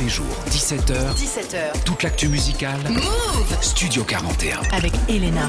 [0.00, 1.14] les jours, 17h.
[1.14, 1.84] 17h.
[1.84, 2.80] Toute l'actu musicale.
[2.88, 4.60] Move Studio 41.
[4.72, 5.48] avec Elena.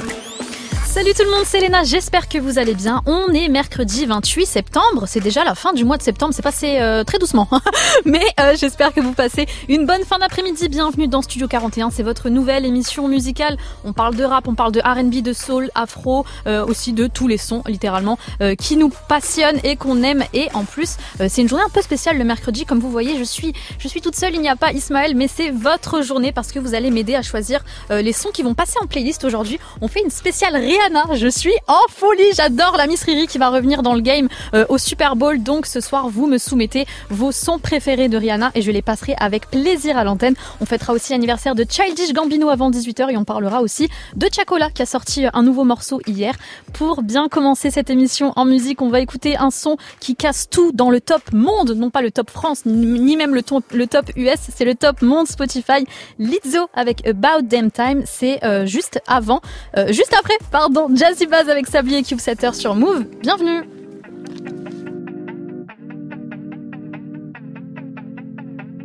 [0.92, 3.02] Salut tout le monde, c'est Léna, j'espère que vous allez bien.
[3.05, 6.79] On est mercredi 28 septembre, c'est déjà la fin du mois de septembre, c'est passé
[6.81, 7.47] euh, très doucement.
[8.06, 10.67] Mais euh, j'espère que vous passez une bonne fin d'après-midi.
[10.67, 13.56] Bienvenue dans Studio 41, c'est votre nouvelle émission musicale.
[13.85, 17.30] On parle de rap, on parle de R&B, de soul, afro, euh, aussi de tous
[17.30, 20.26] les sons littéralement euh, qui nous passionnent et qu'on aime.
[20.34, 22.66] Et en plus, euh, c'est une journée un peu spéciale le mercredi.
[22.66, 25.30] Comme vous voyez, je suis, je suis toute seule, il n'y a pas Ismaël, mais
[25.30, 28.55] c'est votre journée parce que vous allez m'aider à choisir euh, les sons qui vont
[28.55, 29.58] passer en playlist aujourd'hui.
[29.80, 31.16] On fait une spéciale Rihanna.
[31.16, 32.23] Je suis en folie.
[32.35, 35.41] J'adore la Miss Riri qui va revenir dans le game euh, au Super Bowl.
[35.41, 39.16] Donc ce soir, vous me soumettez vos sons préférés de Rihanna et je les passerai
[39.20, 40.36] avec plaisir à l'antenne.
[40.59, 44.70] On fêtera aussi l'anniversaire de Childish Gambino avant 18h et on parlera aussi de Chacola
[44.72, 46.36] qui a sorti euh, un nouveau morceau hier.
[46.73, 50.72] Pour bien commencer cette émission en musique, on va écouter un son qui casse tout
[50.73, 54.05] dans le top monde, non pas le top France, ni même le, ton- le top
[54.16, 55.86] US, c'est le top monde Spotify.
[56.17, 59.42] Lizzo avec About Damn Time, c'est euh, juste avant,
[59.77, 63.05] euh, juste après, pardon, Jazzy Bass avec Sablier et Cube 7 sur Move.
[63.22, 63.64] Bienvenue.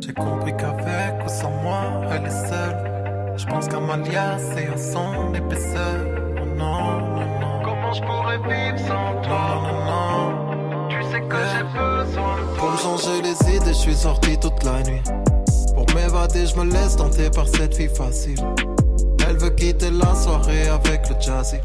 [0.01, 3.35] J'ai compris qu'avec ou sans moi, elle est seule.
[3.37, 6.05] Je pense qu'Amalia, c'est à son épaisseur.
[6.41, 7.61] Oh non, non, non.
[7.63, 9.39] Comment je pourrais vivre sans toi?
[9.55, 10.89] Non, non, non.
[10.89, 12.57] Tu sais que j'ai besoin de toi.
[12.57, 15.01] Pour me changer les idées, je suis sorti toute la nuit.
[15.73, 18.43] Pour m'évader, je me laisse tenter par cette fille facile.
[19.37, 21.57] Elle veut quitter la soirée avec le jazzy.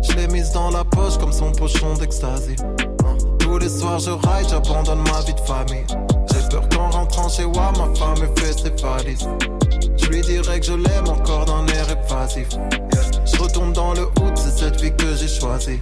[0.00, 2.56] Je l'ai mise dans la poche comme son pochon d'ecstasy.
[3.04, 3.18] Hein.
[3.38, 5.84] Tous les soirs je raille, j'abandonne ma vie de famille.
[6.32, 9.28] J'ai peur qu'en rentrant chez moi, ma femme ait fait ses valises.
[9.98, 12.48] Je lui dirais que je l'aime encore d'un air évasif.
[13.26, 15.80] Je retourne dans le hood, c'est cette vie que j'ai choisie.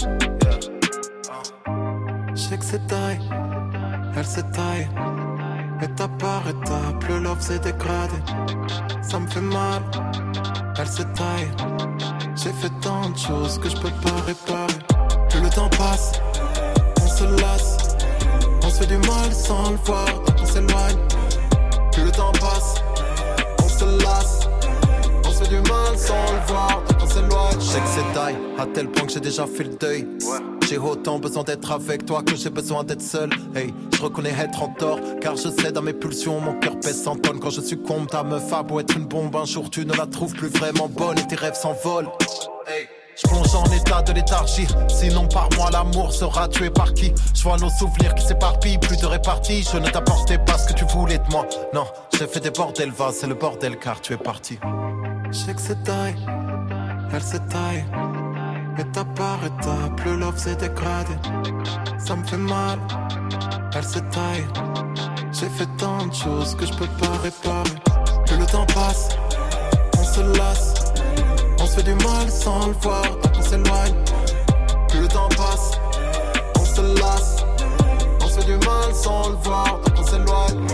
[2.35, 3.21] Je sais que c'est taille,
[4.17, 4.89] elle s'est taille.
[5.83, 8.15] Étape par étape, le love s'est dégradé.
[9.03, 9.83] Ça me fait mal,
[10.79, 11.51] elle s'est taille.
[12.37, 14.79] J'ai fait tant de choses que je peux pas réparer.
[15.31, 16.13] Plus le temps passe,
[17.03, 17.97] on se lasse.
[18.65, 20.09] On se fait du mal sans le voir,
[20.41, 20.99] on s'éloigne.
[21.93, 22.77] Plus le temps passe,
[23.63, 24.49] on se lasse.
[25.27, 27.61] On se fait du mal sans le voir, on s'éloigne.
[27.61, 30.09] Je sais que c'est taille, à tel point que j'ai déjà fait le deuil.
[30.69, 33.31] J'ai autant besoin d'être avec toi que j'ai besoin d'être seul.
[33.55, 37.03] Hey, je reconnais être en tort, car je sais dans mes pulsions, mon cœur pèse
[37.03, 37.41] 100 tonnes.
[37.41, 40.07] Quand je succombe, ta meuf a beau être une bombe, un jour tu ne la
[40.07, 42.11] trouves plus vraiment bonne et tes rêves s'envolent.
[42.67, 42.89] Hey.
[43.17, 47.13] Je plonge en état de léthargie, sinon par moi l'amour sera tué par qui?
[47.33, 49.65] Je vois nos souvenirs qui s'éparpillent, plus de répartie.
[49.73, 51.47] Je ne t'apportais pas ce que tu voulais de moi.
[51.73, 51.85] Non,
[52.19, 54.59] j'ai fait des bordels, va, c'est le bordel car tu es parti.
[55.31, 56.17] Je sais que c'est taille,
[57.13, 57.85] elle s'est taille.
[58.77, 61.15] Étape par étape, le love s'est dégradé.
[61.97, 62.79] Ça me fait mal,
[63.73, 64.47] elle s'est taille.
[65.31, 67.71] J'ai fait tant de choses que je peux pas réparer.
[68.27, 69.11] Plus le temps passe,
[69.97, 70.75] on se lasse.
[71.61, 73.05] On se fait du mal sans le voir,
[73.39, 73.95] on s'éloigne.
[74.89, 75.79] Plus le temps passe,
[76.59, 77.45] on se lasse.
[78.23, 80.67] On se fait du mal sans le voir, on s'éloigne.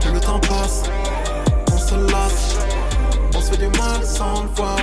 [0.00, 0.82] Plus le temps passe,
[1.72, 2.58] on se lasse.
[3.34, 4.73] On se fait du mal sans le voir,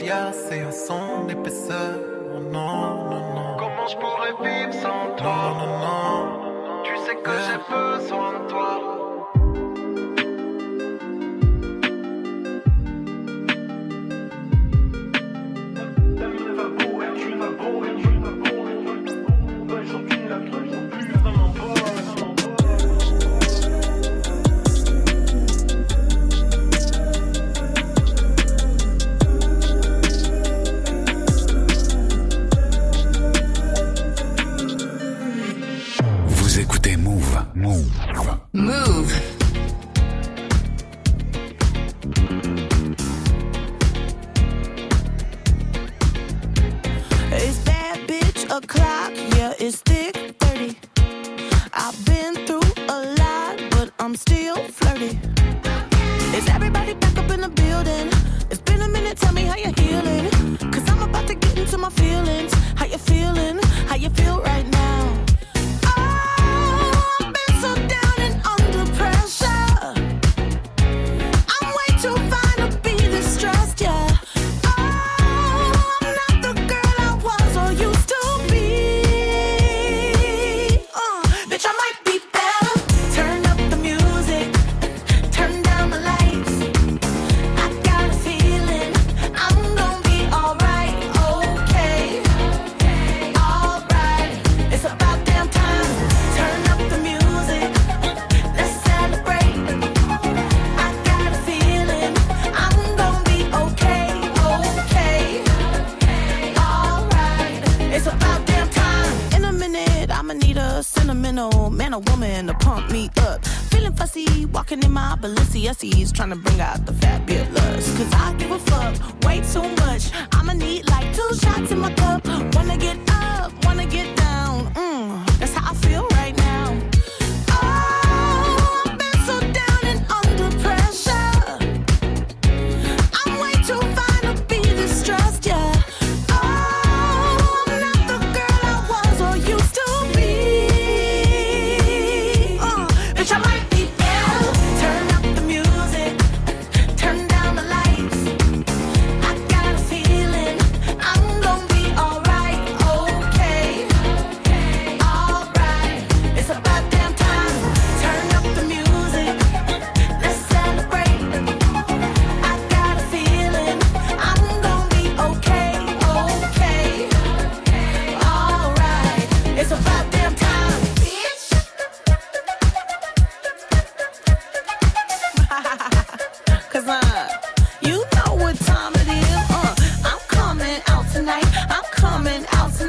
[0.00, 1.94] qu'Amalia, c'est à son épaisseur.
[2.34, 3.56] Oh non, non, non.
[3.58, 5.54] Comment je pourrais vivre sans toi?
[5.58, 6.82] Non, non, non.
[6.84, 8.99] Tu sais que j'ai besoin de toi.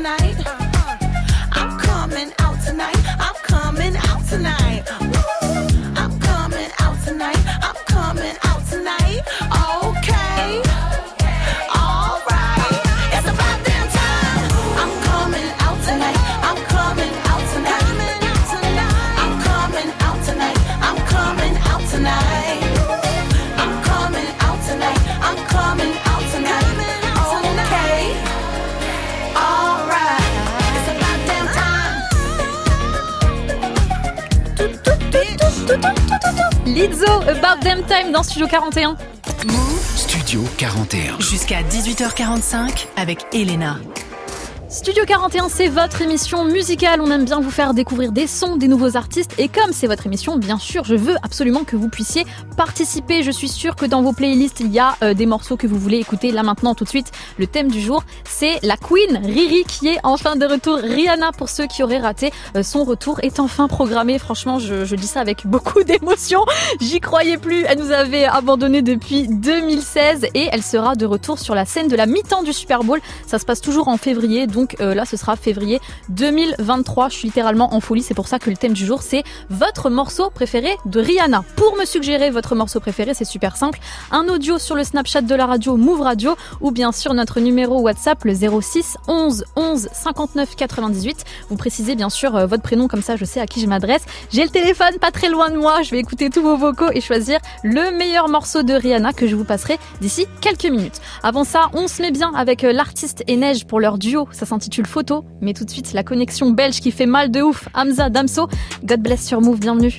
[0.02, 0.41] night.
[37.02, 38.96] Lizzo, About Them Time dans Studio 41.
[39.96, 41.20] Studio 41.
[41.20, 43.78] Jusqu'à 18h45 avec Elena.
[44.82, 47.02] Studio 41, c'est votre émission musicale.
[47.02, 49.36] On aime bien vous faire découvrir des sons, des nouveaux artistes.
[49.38, 52.26] Et comme c'est votre émission, bien sûr, je veux absolument que vous puissiez
[52.58, 53.22] participer.
[53.22, 55.78] Je suis sûre que dans vos playlists, il y a euh, des morceaux que vous
[55.78, 57.12] voulez écouter là maintenant tout de suite.
[57.38, 60.78] Le thème du jour, c'est la Queen Riri qui est enfin de retour.
[60.78, 64.18] Rihanna, pour ceux qui auraient raté euh, son retour, est enfin programmé.
[64.18, 66.44] Franchement, je, je dis ça avec beaucoup d'émotion.
[66.80, 67.66] J'y croyais plus.
[67.68, 71.96] Elle nous avait abandonné depuis 2016 et elle sera de retour sur la scène de
[71.96, 73.00] la mi-temps du Super Bowl.
[73.28, 75.80] Ça se passe toujours en février, donc euh, là ce sera février
[76.10, 77.10] 2023.
[77.10, 79.90] Je suis littéralement en folie, c'est pour ça que le thème du jour c'est votre
[79.90, 81.44] morceau préféré de Rihanna.
[81.56, 83.80] Pour me suggérer votre morceau préféré, c'est super simple.
[84.12, 87.80] Un audio sur le Snapchat de la radio Move Radio ou bien sûr notre numéro
[87.82, 91.26] WhatsApp le 06 11 11 59 98.
[91.50, 94.04] Vous précisez bien sûr euh, votre prénom comme ça je sais à qui je m'adresse.
[94.32, 97.02] J'ai le téléphone pas très loin de moi, je vais écouter tous vos vocaux et
[97.02, 101.02] choisir le meilleur morceau de Rihanna que je vous passerai d'ici quelques minutes.
[101.24, 104.46] Avant ça, on se met bien avec euh, l'artiste et Neige pour leur duo, ça
[104.86, 108.48] Photo, mais tout de suite la connexion belge qui fait mal de ouf, Hamza Damso,
[108.84, 109.94] God bless sur Move, bienvenue.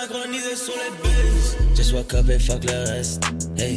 [0.00, 1.76] Synchronisé sur les.
[1.76, 3.22] Just woke up et fuck le reste.
[3.56, 3.74] Hey.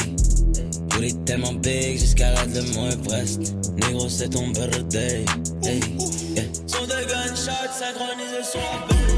[0.90, 3.56] Booty tellement big jusqu'à la de mon Everest.
[3.76, 5.26] Négro, c'est ton birthday.
[5.64, 5.82] Hey.
[6.68, 9.11] Son de gunshots synchronisés sur la base.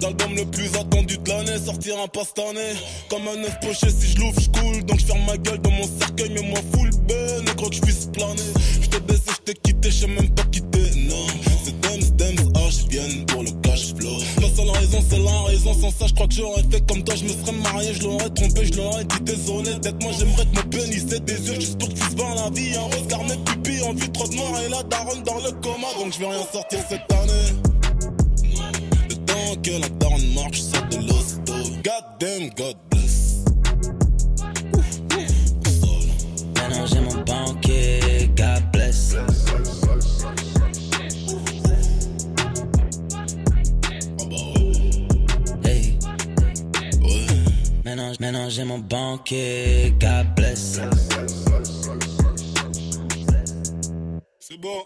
[0.00, 2.74] L'album le plus attendu de l'année sortira pas cette année.
[3.08, 4.84] Comme un œuf poché, si je l'ouvre, je coule.
[4.84, 7.42] Donc je ferme ma gueule dans mon cercueil, mais moi full ben.
[7.46, 8.42] Et quand je puisse planer,
[8.80, 10.90] je t'ai baissé, je t'ai quitté, je même pas quitter.
[10.96, 11.26] Non,
[11.62, 14.16] c'est Dems, Dems, H viennent pour le cash flow.
[14.40, 15.74] La seule raison, c'est la raison.
[15.74, 17.14] Sans ça, je crois que j'aurais fait comme toi.
[17.14, 19.74] Je me serais marié, je l'aurais trompé, je l'aurais dit désolé.
[19.80, 22.74] D'être moi, j'aimerais que mon bénissait des yeux juste pour que tu voir la vie.
[22.76, 25.88] Un regard, mes pupilles, envie trop de mort et la daronne dans le coma.
[25.98, 27.73] Donc je vais rien sortir cette année.
[29.62, 31.52] Que la daronne marche, ça de l'hosto.
[31.82, 33.44] God damn, God bless.
[36.86, 39.14] J'ai mon banquier, God bless.
[45.64, 45.98] Hey.
[47.84, 50.80] Maintenant, maintenant j'ai mon banquier, God bless.
[54.40, 54.82] C'est bon.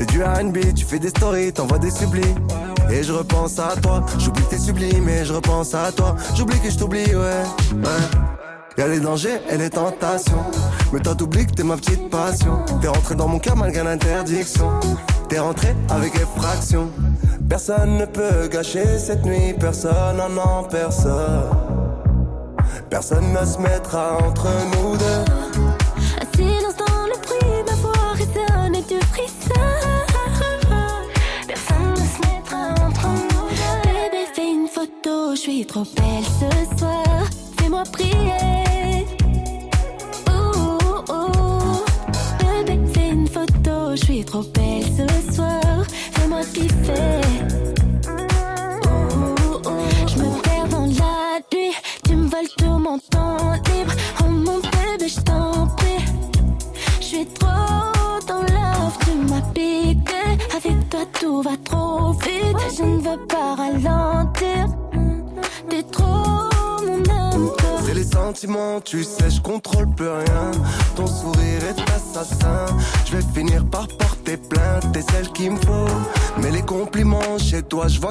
[0.00, 2.46] C'est du R&B Tu fais des stories T'envoies des sublimes
[2.90, 6.16] Et je repense à toi J'oublie que t'es sublime Et je repense à toi.
[6.34, 7.42] J'oublie que je t'oublie ouais.
[7.74, 8.18] Ouais.
[8.78, 10.42] Y'a les dangers et les tentations.
[10.90, 12.64] Mais toi t'oublies que t'es ma petite passion.
[12.80, 14.70] T'es rentré dans mon cœur malgré l'interdiction.
[15.28, 16.88] T'es rentré avec effraction.
[17.46, 21.50] Personne ne peut gâcher cette nuit Personne, non, non, personne
[22.88, 25.59] Personne ne se mettra entre nous deux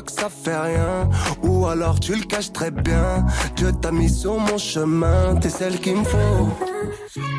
[0.01, 1.09] que ça fait rien.
[1.43, 3.25] Ou alors tu le caches très bien.
[3.55, 6.49] Dieu t'a mis sur mon chemin, t'es celle qu'il me faut.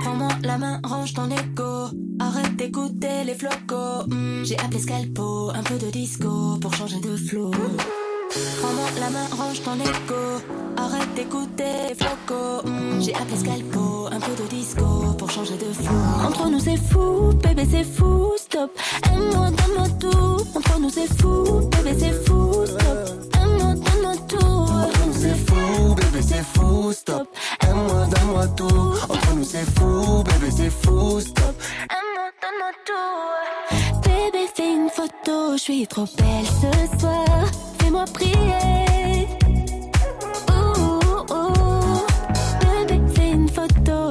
[0.02, 1.88] Prends-moi la main, range ton ego.
[2.21, 4.05] Arrête d'écouter les flocos.
[4.09, 7.50] Hmm, J'ai appelé Scalpo, un peu de disco pour changer de flow.
[7.50, 10.43] Prends-moi la main, range ton ego.
[10.76, 12.67] Arrête d'écouter les flocos.
[12.69, 18.32] Hmm, J'ai appelé Scalpo, un peu de disco Entre nous c'est fou, bébé c'est fou,
[18.37, 18.70] stop.
[19.12, 20.44] Aime-moi, donne-moi tout.
[20.56, 23.30] Entre nous c'est fou, bébé c'est fou, stop.
[23.40, 24.37] Aime-moi, donne-moi tout.
[24.37, 27.28] Entre nous c'est Fou, bébé, c'est fou, stop.
[27.62, 28.94] Aime-moi, donne-moi tout.
[29.08, 31.54] Entre nous, c'est fou, bébé, c'est fou, stop.
[31.96, 34.00] Aime-moi, donne-moi tout.
[34.02, 37.46] Bébé, fais une photo, je suis trop belle ce soir.
[37.78, 38.89] Fais-moi prier.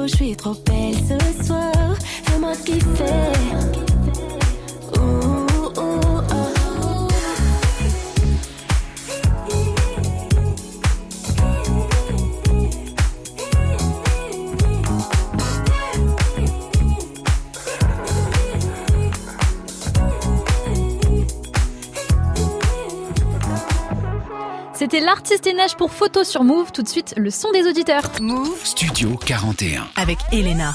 [0.06, 1.72] Je suis trop belle ce soir.
[2.24, 3.89] Fais-moi kiffer.
[24.80, 26.72] C'était l'artiste et neige pour photo sur Move.
[26.72, 28.00] Tout de suite, le son des auditeurs.
[28.22, 29.86] Move Studio 41.
[29.94, 30.74] avec Elena.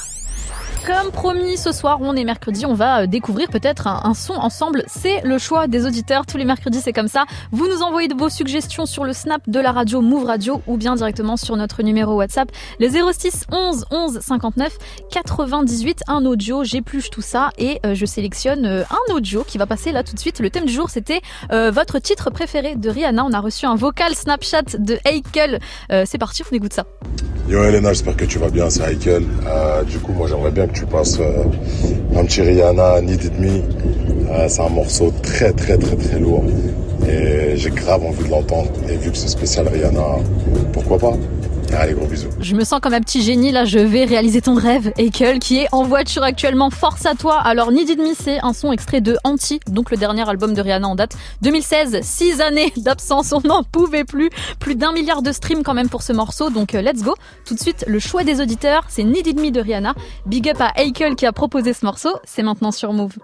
[0.86, 4.84] Comme promis, ce soir, on est mercredi, on va euh, découvrir peut-être un, son ensemble.
[4.86, 6.27] C'est le choix des auditeurs.
[6.27, 7.25] Tous les mercredis, c'est comme ça.
[7.51, 10.77] Vous nous envoyez de vos suggestions sur le snap de la radio Move Radio ou
[10.77, 14.77] bien directement sur notre numéro WhatsApp, le 06 11 11 59
[15.10, 16.01] 98.
[16.08, 19.92] Un audio, j'épluche tout ça et euh, je sélectionne euh, un audio qui va passer
[19.92, 20.39] là tout de suite.
[20.39, 23.25] Le thème du jour, c'était votre titre préféré de Rihanna.
[23.25, 25.60] On a reçu un vocal Snapchat de Heikel.
[26.06, 26.86] C'est parti, on écoute ça.
[27.48, 29.25] Yo Elena, j'espère que tu vas bien, c'est Heikel.
[29.88, 31.44] Du coup, moi j'aimerais bien que tu passes euh,
[32.15, 33.62] un petit Rihanna, Need It Me.
[34.48, 36.44] C'est un morceau très très très très lourd.
[37.08, 38.70] Et j'ai grave envie de l'entendre.
[38.89, 40.17] Et vu que c'est spécial Rihanna,
[40.74, 41.13] pourquoi pas?
[41.74, 42.29] Allez, gros bisous.
[42.39, 45.60] Je me sens comme un petit génie là, je vais réaliser ton rêve, Eikel, qui
[45.60, 46.69] est en voiture actuellement.
[46.69, 47.39] Force à toi.
[47.39, 50.88] Alors, It Me, c'est un son extrait de Anti, donc le dernier album de Rihanna
[50.88, 52.00] en date 2016.
[52.01, 54.29] Six années d'absence, on n'en pouvait plus.
[54.60, 57.13] Plus d'un milliard de streams quand même pour ce morceau, donc euh, let's go.
[57.45, 59.95] Tout de suite, le choix des auditeurs, c'est Need It Me de Rihanna.
[60.25, 63.15] Big up à Eikel qui a proposé ce morceau, c'est maintenant sur Move.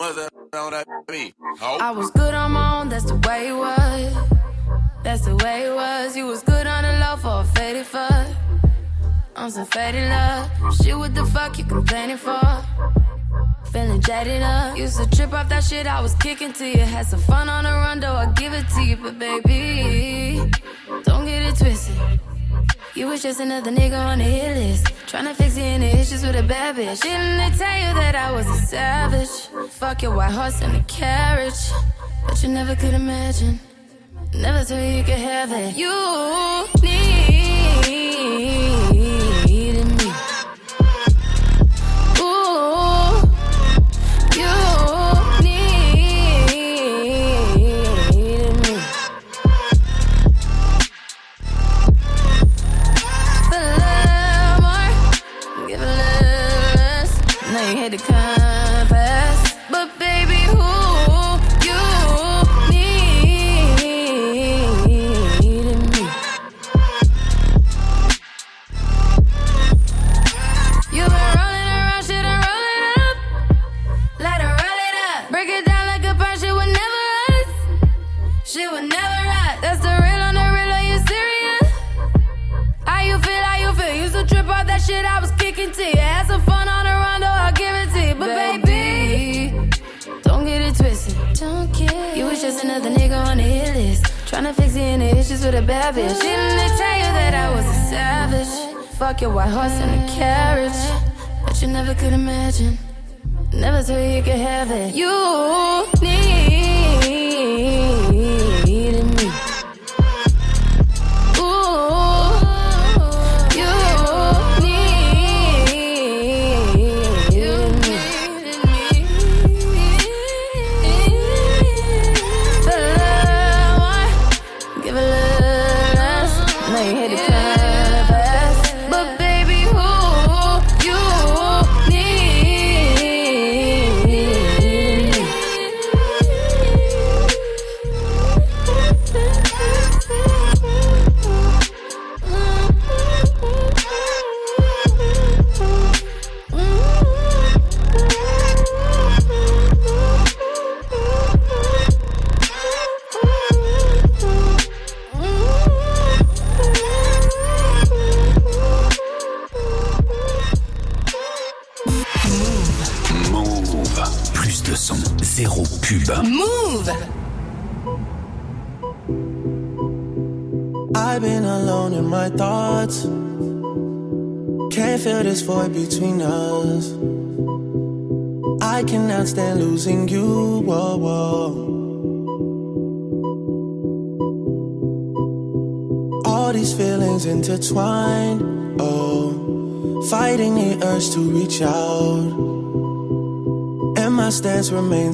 [0.00, 4.14] I was good on my own, that's the way it was.
[5.02, 6.16] That's the way it was.
[6.16, 8.28] You was good on the low for a faded fuck.
[9.36, 10.50] On some faded love.
[10.76, 12.40] Shit, what the fuck you complaining for?
[13.72, 14.78] Feeling jaded up.
[14.78, 16.78] Used to trip off that shit I was kicking to you.
[16.78, 18.96] Had some fun on the run, though I give it to you.
[18.96, 20.50] But baby,
[21.04, 22.20] don't get it twisted.
[22.94, 24.84] You was just another nigga on the hit list.
[25.06, 27.00] Tryna fix any issues with a bad bitch.
[27.02, 29.70] Didn't they tell you that I was a savage?
[29.70, 31.60] Fuck your white horse and a carriage.
[32.26, 33.60] But you never could imagine.
[34.34, 35.76] Never thought you could have it.
[35.76, 37.69] You needed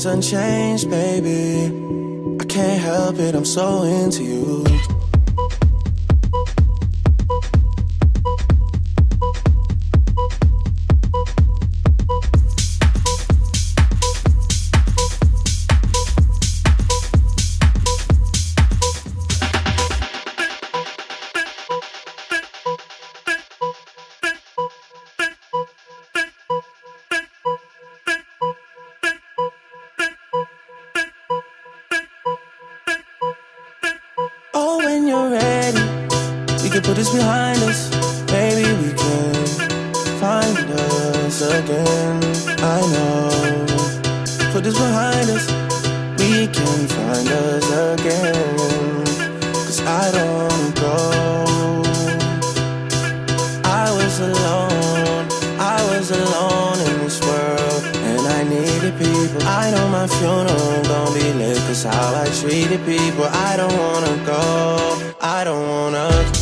[0.06, 0.65] 深浅。
[36.76, 37.90] Can put this behind us.
[38.32, 39.34] Maybe we can
[40.20, 42.20] find us again.
[42.60, 44.52] I know.
[44.52, 45.46] Put this behind us,
[46.20, 49.04] we can find us again.
[49.64, 50.96] Cause I don't go.
[53.64, 57.82] I was alone, I was alone in this world.
[58.10, 59.42] And I needed people.
[59.48, 61.56] I know my funeral gon' be lit.
[61.68, 63.24] Cause how I treated people.
[63.24, 65.14] I don't wanna go.
[65.22, 66.35] I don't wanna.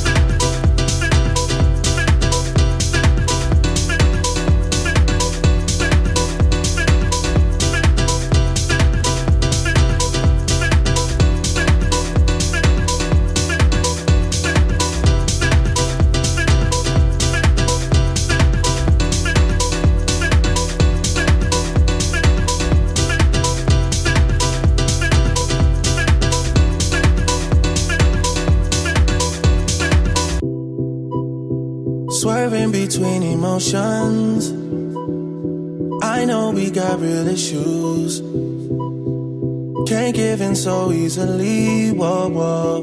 [40.44, 41.90] In so easily.
[41.92, 42.82] Whoa, whoa.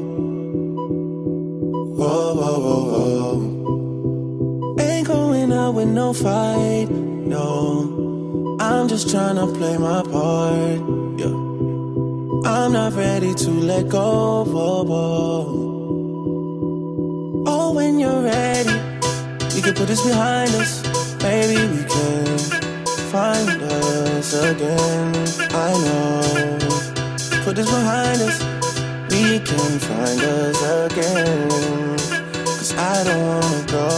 [1.98, 4.76] Whoa, whoa, whoa, whoa.
[4.80, 6.88] Ain't going out with no fight.
[6.90, 8.58] No.
[8.58, 10.80] I'm just trying to play my part.
[11.20, 11.36] Yeah.
[12.50, 14.44] I'm not ready to let go.
[14.44, 15.44] Whoa, whoa.
[17.46, 18.74] Oh, when you're ready,
[19.54, 20.82] we can put this behind us.
[21.22, 22.38] Maybe we can
[23.12, 25.31] find us again.
[27.52, 28.38] Put this behind us.
[29.10, 31.98] We can find us again.
[32.46, 33.88] Cause I don't wanna go.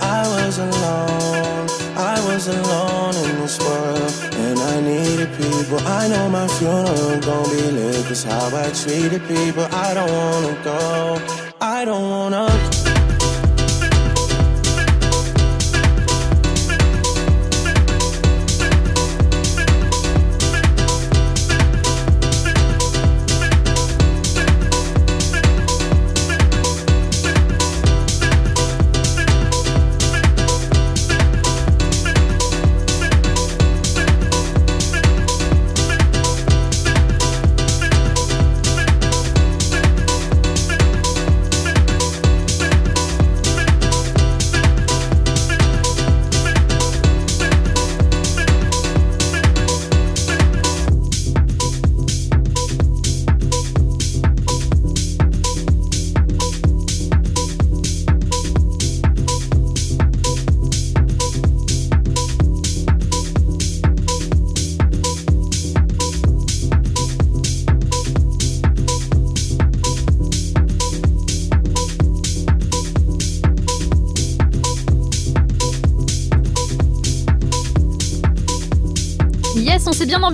[0.00, 1.68] I was alone.
[1.96, 4.12] I was alone in this world.
[4.42, 5.78] And I needed people.
[5.86, 8.04] I know my funeral gon' be lit.
[8.06, 9.68] Cause how I treated people.
[9.70, 11.22] I don't wanna go.
[11.60, 12.77] I don't wanna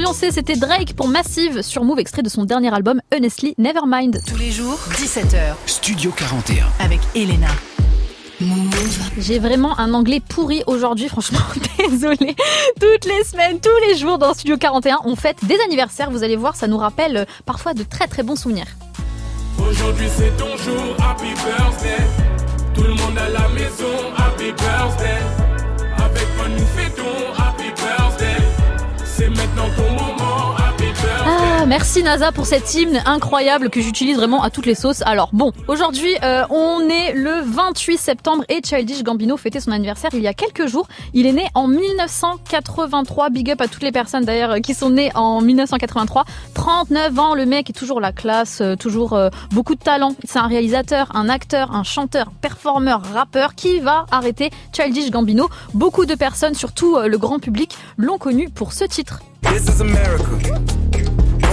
[0.05, 4.21] ambiancé, c'était Drake pour Massive sur Move, extrait de son dernier album Honestly Nevermind.
[4.27, 6.67] Tous les jours, 17h, Studio 41.
[6.79, 7.47] avec Elena.
[8.39, 8.99] Move.
[9.17, 11.39] J'ai vraiment un anglais pourri aujourd'hui, franchement,
[11.79, 12.37] désolé.
[12.79, 16.37] Toutes les semaines, tous les jours dans Studio 41, on fête des anniversaires, vous allez
[16.37, 18.67] voir, ça nous rappelle euh, parfois de très très bons souvenirs.
[19.59, 22.05] Aujourd'hui c'est ton jour, happy birthday.
[22.75, 25.23] Tout le monde à la maison, happy birthday.
[25.97, 27.14] Avec moi nous fêtons, happy birthday.
[29.57, 30.24] C'est maintenant
[31.67, 35.03] Merci NASA pour cet hymne incroyable que j'utilise vraiment à toutes les sauces.
[35.07, 40.11] Alors bon, aujourd'hui euh, on est le 28 septembre et Childish Gambino fêtait son anniversaire
[40.13, 40.87] il y a quelques jours.
[41.15, 43.31] Il est né en 1983.
[43.31, 46.25] Big up à toutes les personnes d'ailleurs euh, qui sont nées en 1983.
[46.53, 49.19] 39 ans, le mec est toujours la classe, euh, toujours
[49.51, 50.15] beaucoup de talent.
[50.25, 55.49] C'est un réalisateur, un acteur, un chanteur, performeur, rappeur qui va arrêter Childish Gambino.
[55.73, 59.21] Beaucoup de personnes, surtout le grand public, l'ont connu pour ce titre.
[59.43, 61.04] This is America.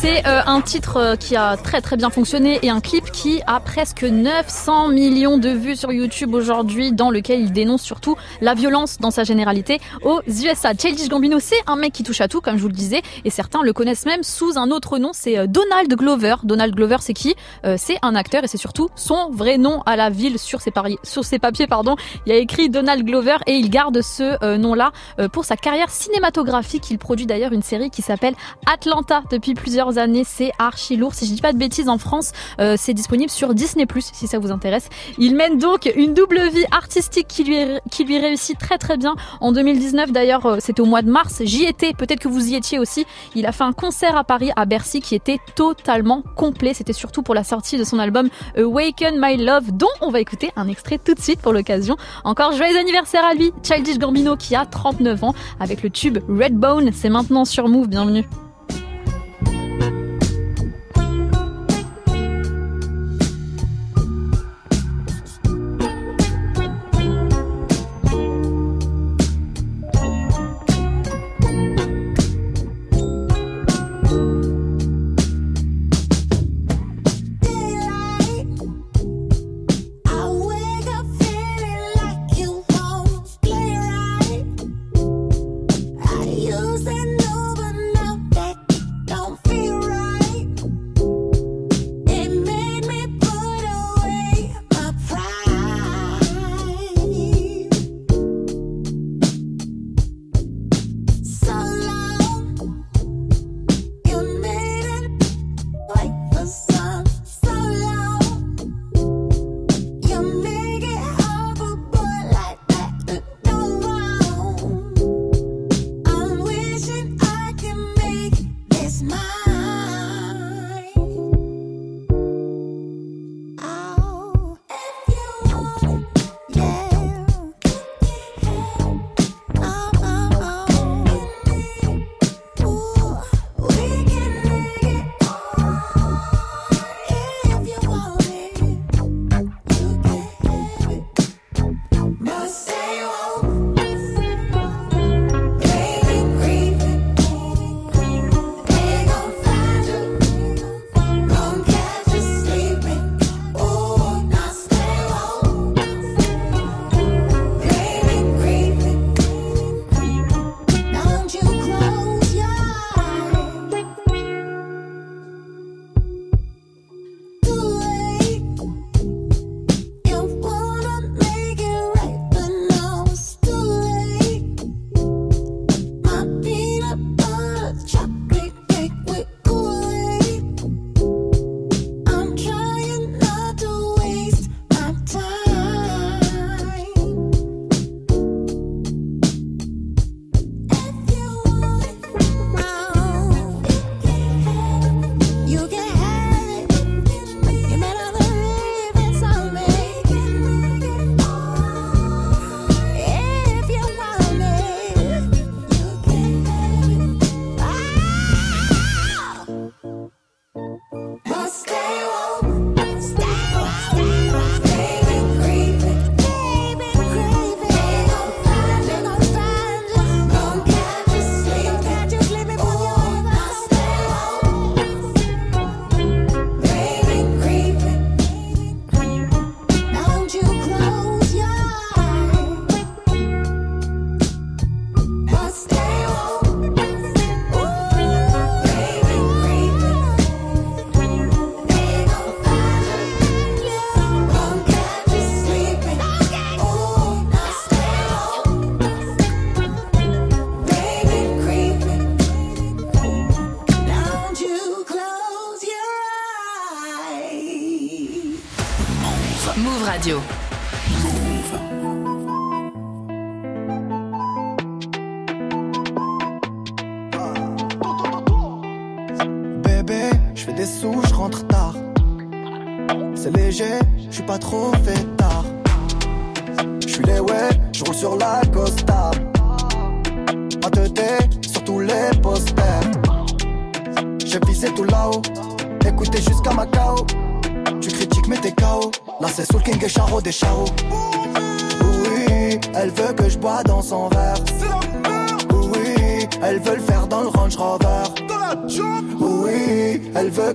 [0.00, 3.40] C'est euh, un titre euh, qui a très très bien fonctionné et un clip qui
[3.46, 8.52] a presque 900 millions de vues sur YouTube aujourd'hui dans lequel il dénonce surtout la
[8.52, 10.72] violence dans sa généralité aux USA.
[10.76, 13.30] Childish Gambino, c'est un mec qui touche à tout comme je vous le disais et
[13.30, 16.34] certains le connaissent même sous un autre nom, c'est euh, Donald Glover.
[16.42, 17.34] Donald Glover, c'est qui?
[17.76, 20.98] C'est un acteur et c'est surtout son vrai nom à la ville sur ses, pari-
[21.02, 21.66] sur ses papiers.
[21.66, 21.96] Pardon.
[22.26, 24.92] Il y a écrit Donald Glover et il garde ce nom-là
[25.32, 26.90] pour sa carrière cinématographique.
[26.90, 28.34] Il produit d'ailleurs une série qui s'appelle
[28.70, 30.24] Atlanta depuis plusieurs années.
[30.24, 31.14] C'est archi lourd.
[31.14, 34.38] Si je dis pas de bêtises, en France, euh, c'est disponible sur Disney+, si ça
[34.38, 34.88] vous intéresse.
[35.18, 37.58] Il mène donc une double vie artistique qui lui,
[37.90, 39.14] qui lui réussit très très bien.
[39.40, 41.42] En 2019, d'ailleurs, euh, c'était au mois de mars.
[41.44, 41.92] J'y étais.
[41.92, 43.06] Peut-être que vous y étiez aussi.
[43.34, 46.74] Il a fait un concert à Paris, à Bercy, qui était totalement complet.
[46.74, 50.50] C'était surtout pour la sortie de son album Awaken My Love, dont on va écouter
[50.56, 51.96] un extrait tout de suite pour l'occasion.
[52.24, 56.90] Encore joyeux anniversaire à lui, Childish Gambino, qui a 39 ans, avec le tube Redbone.
[56.92, 57.88] C'est maintenant sur Move.
[57.88, 58.24] Bienvenue.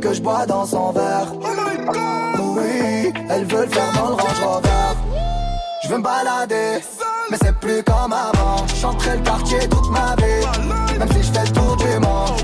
[0.09, 1.31] Que je bois dans son verre.
[2.39, 4.69] Oui, elle veut le faire dans le Range Rover.
[5.83, 6.79] Je veux me balader,
[7.29, 8.65] mais c'est plus comme avant.
[8.67, 12.39] Chanterai le quartier toute ma vie, même si je fais le tour du monde.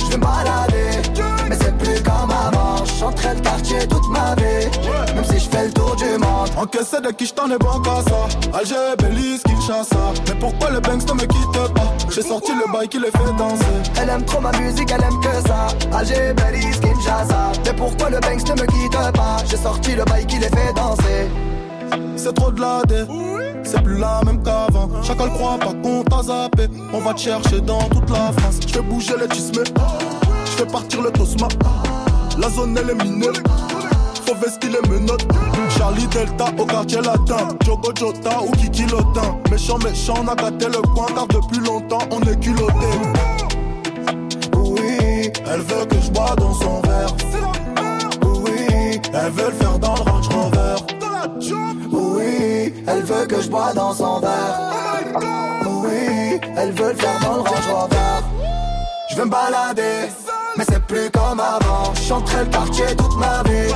[0.00, 0.90] Je veux me balader,
[1.48, 2.59] mais c'est plus comme avant.
[3.00, 4.68] Chanterai le quartier toute ma vie,
[5.14, 6.50] même si je fais le tour du monde.
[6.58, 8.58] Encaissé de qui j't'en ai bon ça.
[8.58, 10.12] Alger, Belize, Kinshasa.
[10.28, 11.94] Mais pourquoi le Banks ne me quitte pas?
[12.10, 13.64] J'ai sorti le bail qui les fait danser.
[14.02, 15.68] Elle aime trop ma musique, elle aime que ça.
[15.96, 17.52] Alger, Belize, Kinshasa.
[17.64, 19.36] Mais pourquoi le Banks ne me quitte pas?
[19.48, 21.30] J'ai sorti le bail qui les fait danser.
[22.16, 23.06] C'est trop de la dé,
[23.62, 24.90] c'est plus la même qu'avant.
[25.02, 26.68] Chacun le croit pas qu'on t'a zappé.
[26.92, 28.56] On va te chercher dans toute la France.
[28.60, 29.64] Je fais bouger les tismes,
[30.44, 31.48] je fais partir le tosma.
[32.40, 33.26] La zone elle est minée,
[34.24, 35.26] faut vestir les menottes.
[35.76, 39.36] Charlie Delta au quartier latin, Jogo Jota ou Kiki Lotin.
[39.50, 42.72] Méchant, méchant, on a gâté le coin car depuis longtemps on est culotté.
[44.56, 47.14] Oui, elle veut que je bois dans son verre.
[48.24, 50.76] Oui, elle veut le faire dans le Range Rover.
[51.92, 54.70] Oui, elle veut que je bois dans son verre.
[55.66, 57.96] Oui, elle veut le faire dans le Range Rover.
[59.10, 60.08] Je veux me balader,
[60.60, 61.94] mais c'est plus comme avant.
[61.94, 63.72] Chanterai le quartier toute ma vie,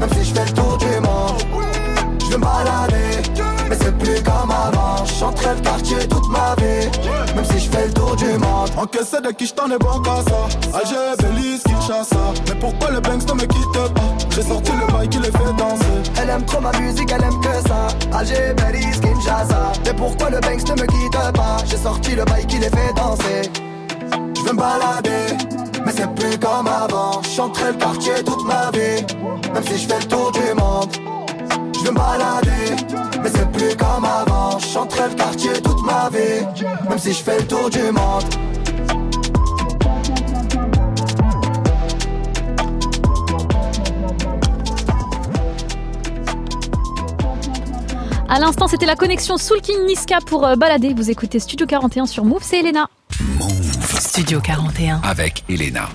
[0.00, 1.38] même si je fais le tour du monde.
[2.20, 3.22] Je veux me balader,
[3.68, 5.06] mais c'est plus comme avant.
[5.06, 6.90] Chanterai le quartier toute ma vie,
[7.36, 8.70] même si je fais le tour du monde.
[8.76, 10.76] Encaissé de qui j't'en ai bon qu'à ça.
[10.76, 12.24] Alger, Belize, Kinshasa.
[12.48, 14.02] Mais pourquoi le Banks ne me quitte pas?
[14.34, 16.10] J'ai sorti le bail qui les fait danser.
[16.20, 18.18] Elle aime trop ma musique, elle aime que ça.
[18.18, 19.72] Alger, Belize, Kinshasa.
[19.84, 21.56] Mais pourquoi le Banks ne me quitte pas?
[21.64, 23.52] J'ai sorti le bail qui les fait danser.
[24.36, 25.38] Je veux me balader,
[25.84, 27.22] mais c'est plus comme avant.
[27.22, 29.04] Chanterai le quartier toute ma vie,
[29.52, 30.90] même si je fais le tour du monde.
[31.74, 32.76] Je veux me balader,
[33.22, 34.58] mais c'est plus comme avant.
[34.58, 38.24] Chanterai le quartier toute ma vie, même si je fais le tour du monde.
[48.34, 50.92] À l'instant, c'était la connexion Soul King Niska pour euh, balader.
[50.92, 52.88] Vous écoutez Studio 41 sur Move, c'est Elena.
[53.98, 55.00] Studio 41.
[55.02, 55.88] Avec Elena.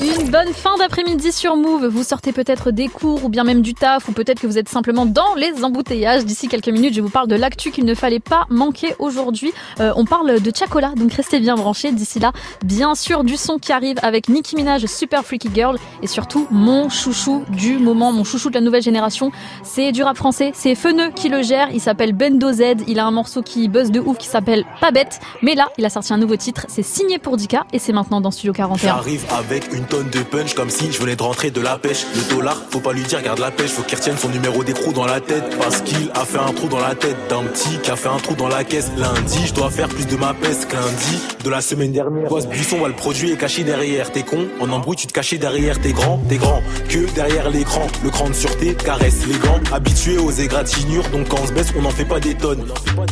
[0.00, 1.86] Une bonne fin d'après-midi sur Move.
[1.86, 4.68] Vous sortez peut-être des cours ou bien même du taf ou peut-être que vous êtes
[4.68, 6.24] simplement dans les embouteillages.
[6.24, 9.52] D'ici quelques minutes, je vous parle de l'actu qu'il ne fallait pas manquer aujourd'hui.
[9.80, 11.92] Euh, on parle de Chacola, donc restez bien branchés.
[11.92, 12.32] D'ici là,
[12.64, 16.88] bien sûr, du son qui arrive avec Nicki Minaj, Super Freaky Girl et surtout mon
[16.88, 19.30] chouchou du moment, mon chouchou de la nouvelle génération.
[19.62, 21.68] C'est du rap français, c'est Feneux qui le gère.
[21.72, 22.82] Il s'appelle Bendo Z.
[22.88, 25.20] Il a un morceau qui buzz de ouf qui s'appelle Pas bête.
[25.42, 26.66] Mais là, il a sorti un nouveau titre.
[26.68, 28.88] C'est signé pour Dika et c'est maintenant dans Studio 41.
[28.88, 32.04] J'arrive avec une tonne de punch comme si je venais de rentrer de la pêche.
[32.14, 34.92] Le dollar, faut pas lui dire garde la pêche, faut qu'il retienne son numéro d'écrou
[34.92, 35.44] dans la tête.
[35.58, 38.18] Parce qu'il a fait un trou dans la tête d'un petit qui a fait un
[38.18, 38.90] trou dans la caisse.
[38.96, 42.28] Lundi, je dois faire plus de ma peste que lundi de la semaine dernière.
[42.28, 44.10] Toi, ce buisson, va le produit est caché derrière.
[44.12, 45.80] T'es con, en embrouille, tu te cachais derrière.
[45.80, 47.86] T'es grand, t'es grand, que derrière l'écran.
[48.02, 49.60] Le cran de sûreté caresse les gants.
[49.72, 52.64] Habitué aux égratignures, donc quand on se baisse, on n'en fait pas des tonnes.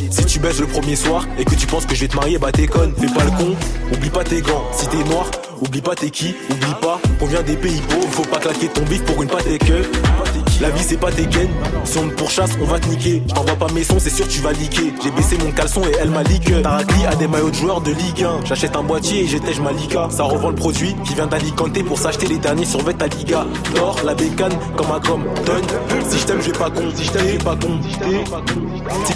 [0.09, 2.37] Si tu baisses le premier soir et que tu penses que je vais te marier,
[2.37, 2.93] bah t'es conne.
[2.95, 3.55] Fais pas le con,
[3.93, 4.63] oublie pas tes gants.
[4.73, 5.29] Si t'es noir,
[5.63, 6.62] Oublie pas t'es qui, oublie
[7.19, 9.83] qu'on vient des pays pauvres, faut pas claquer ton bif pour une pâte et que
[10.63, 11.49] La vie c'est pas tes gains,
[11.83, 13.21] si on te pourchasse on va te niquer.
[13.27, 14.93] Je t'envoie pas mes sons, c'est sûr tu vas liquer.
[15.03, 16.61] J'ai baissé mon caleçon et elle m'a liqué.
[16.61, 19.73] Tarakli a des maillots de joueurs de Ligue 1 J'achète un boîtier et j'étège ma
[19.73, 23.45] Liga Ça revend le produit qui vient d'Alicante pour s'acheter les derniers survêt ta Liga
[23.75, 25.65] Nord, la bécane comme un com Donne,
[26.07, 27.79] si je t'aime pas con, si je t'aime pas con.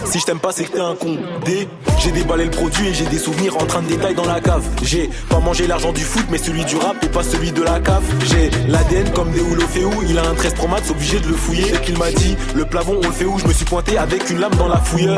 [0.06, 1.16] Si, je t'aime pas c'est que t'es un con.
[1.46, 1.68] D,
[2.00, 4.64] j'ai déballé le produit et j'ai des souvenirs en train de détail dans la cave.
[4.84, 7.80] J'ai pas mangé l'argent du foot mais celui du rap et pas celui de la
[7.80, 8.04] cave.
[8.26, 11.82] J'ai l'ADN comme des Féou, il a un 13 Pro Max, obligé de le C'est
[11.82, 13.38] qu'il m'a dit, le plafond on le fait où?
[13.38, 15.10] Je me suis pointé avec une lame dans la fouille.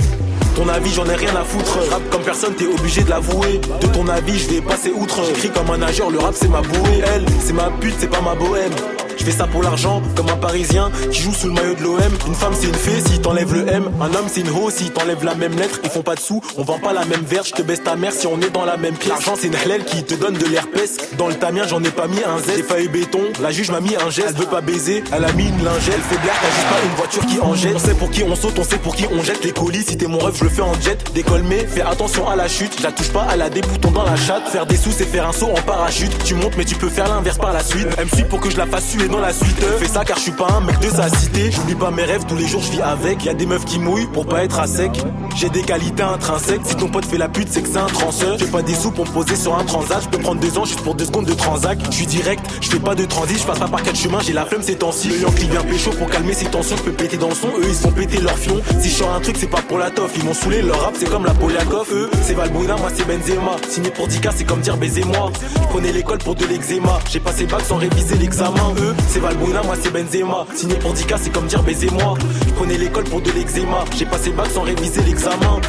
[0.56, 1.80] Ton avis, j'en ai rien à foutre.
[1.90, 3.60] Rap comme personne, t'es obligé de l'avouer.
[3.82, 5.24] De ton avis, je vais passer outre.
[5.26, 7.02] J'écris comme un nageur, le rap c'est ma bouée.
[7.16, 8.72] Elle, c'est ma pute, c'est pas ma bohème.
[9.20, 12.00] Je fais ça pour l'argent, comme un parisien qui joue sous le maillot de l'OM.
[12.26, 13.90] Une femme c'est une fée si t'enlèves le M.
[14.00, 15.82] Un homme c'est une ho si t'enlèves la même lettre.
[15.84, 17.44] Ils font pas de sous, on vend pas la même verre.
[17.44, 19.10] Je te baisse ta mère si on est dans la même pièce.
[19.10, 20.96] L'argent c'est une halal qui te donne de l'herpès.
[21.18, 22.54] Dans le tamien j'en ai pas mis un Z.
[22.56, 24.30] J'ai failli béton, la juge m'a mis un geste.
[24.30, 25.96] Elle veut pas baiser, elle a mis une lingette.
[25.96, 27.76] Elle fait blague, t'as juste pas une voiture qui en jette.
[27.76, 29.84] On sait pour qui on saute, on sait pour qui on jette les colis.
[29.84, 30.98] Si t'es mon rêve, je le fais en jet.
[31.14, 32.72] Décolle mais fais attention à la chute.
[32.78, 34.48] Je la touche pas, elle a des boutons dans la chatte.
[34.48, 36.12] Faire des sous c'est faire un saut en parachute.
[36.24, 37.88] Tu montes mais tu peux faire l'inverse par la suite.
[37.98, 39.60] Elle me suit pour que je la fasse suer dans la suite.
[39.80, 41.52] Fais ça car je suis pas un mec de sa cité.
[41.52, 43.26] J'oublie pas mes rêves, tous les jours je vis avec.
[43.26, 44.92] Y a des meufs qui mouillent pour pas être à sec.
[45.36, 46.62] J'ai des qualités intrinsèques.
[46.64, 48.38] Si ton pote fait la pute, c'est que c'est un transeur.
[48.38, 50.04] J'ai pas des sous pour me poser sur un transat.
[50.04, 51.80] Je peux prendre deux ans juste pour deux secondes de transac.
[51.90, 54.34] Je suis direct, je fais pas de transit, je passe pas par quatre chemins, j'ai
[54.34, 55.10] la flemme ces temps-ci.
[55.10, 57.48] Le Yankee vient pécho pour calmer ses tensions, je peux péter dans le son.
[57.48, 58.62] Eux ils se font péter leur fion.
[58.80, 60.12] Si je un truc, c'est pas pour la toffe.
[60.18, 61.88] Ils m'ont saoulé, leur rap c'est comme la Poliakov.
[61.94, 63.56] Eux, c'est Valbuena, moi c'est Benzema.
[63.70, 65.32] Signé pour 10K, c'est comme dire baisez-moi.
[65.62, 67.00] Je prenais l'école pour de l'eczéma.
[67.10, 68.74] J'ai passé bac sans réviser l'examen.
[68.80, 70.46] Eux, c'est Valbuena, moi c'est Benzema.
[70.56, 72.16] Signé pour 10K, c'est comme dire baisez-moi.
[72.48, 73.86] Je prenais l'école pour de l'eczéma.
[73.96, 75.62] J'ai passé bac sans réviser l'examen.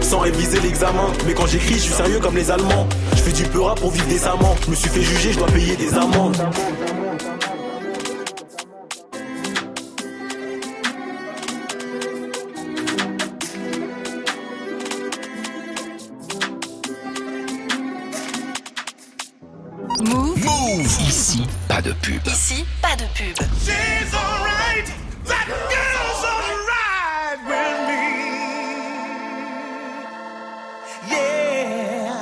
[0.00, 1.06] Sans réviser l'examen.
[1.26, 2.86] Mais quand j'écris, je suis sérieux comme les Allemands.
[3.16, 4.56] Je fais du peur pour vivre décemment.
[4.64, 6.36] Je me suis fait juger, je dois payer des amendes.
[21.74, 22.20] Pas de pub.
[22.26, 23.34] Ici, pas de pub.
[23.64, 24.86] She's alright.
[25.26, 28.06] That girl's alright with me.
[31.10, 32.14] Yeah.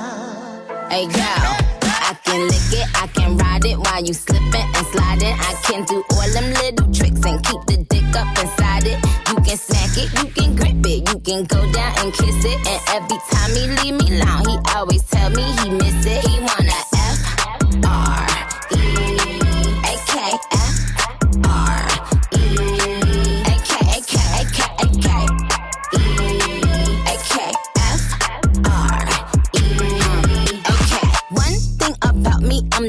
[0.89, 5.35] Hey girl, I can lick it, I can ride it while you slipping and sliding.
[5.37, 8.97] I can do all them little tricks and keep the dick up inside it.
[9.29, 12.57] You can smack it, you can grip it, you can go down and kiss it.
[12.65, 16.25] And every time he leave me alone, he always tell me he miss it.
[16.25, 17.19] He wanna F
[17.85, 18.12] R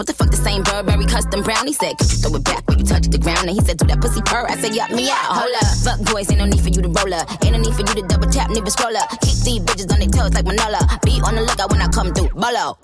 [0.00, 1.66] What the fuck the same Burberry custom brown?
[1.66, 1.92] He said,
[2.24, 3.44] throw it back when you touch the ground?
[3.44, 4.48] And he said, do that pussy purr.
[4.48, 5.28] I said, yup me out.
[5.36, 7.28] Hold up, fuck boys, ain't no need for you to roll up.
[7.44, 9.12] Ain't no need for you to double tap, never scroll up.
[9.20, 10.80] Keep these bitches on their toes like Manola.
[11.04, 12.32] Be on the lookout when I come through.
[12.32, 12.80] Bolo.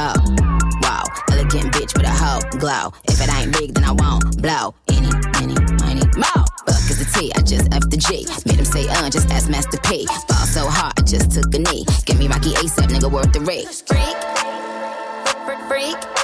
[0.00, 0.16] Oh,
[0.80, 1.04] wow,
[1.36, 2.96] elegant bitch with a hoe glow.
[3.12, 4.72] If it ain't big, then I won't blow.
[4.88, 5.12] Any,
[5.44, 6.32] any, money, mo.
[6.64, 8.24] Fuck is the T, I just F the G.
[8.48, 10.08] Made him say, uh, just ask Master P.
[10.32, 11.84] Ball so hard, I just took a knee.
[12.08, 13.68] Give me Rocky ASAP, nigga, worth the rate.
[13.84, 14.16] Freak,
[15.44, 16.23] freak, freak.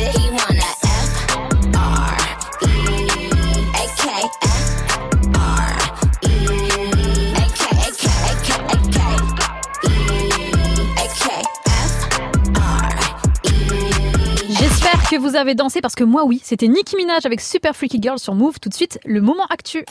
[15.11, 18.17] Que vous avez dansé parce que moi oui, c'était Nicki Minaj avec Super Freaky Girl
[18.17, 18.61] sur Move.
[18.61, 19.83] Tout de suite, le moment actu.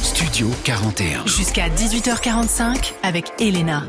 [0.00, 1.26] Studio 41.
[1.26, 3.82] Jusqu'à 18h45 avec Elena.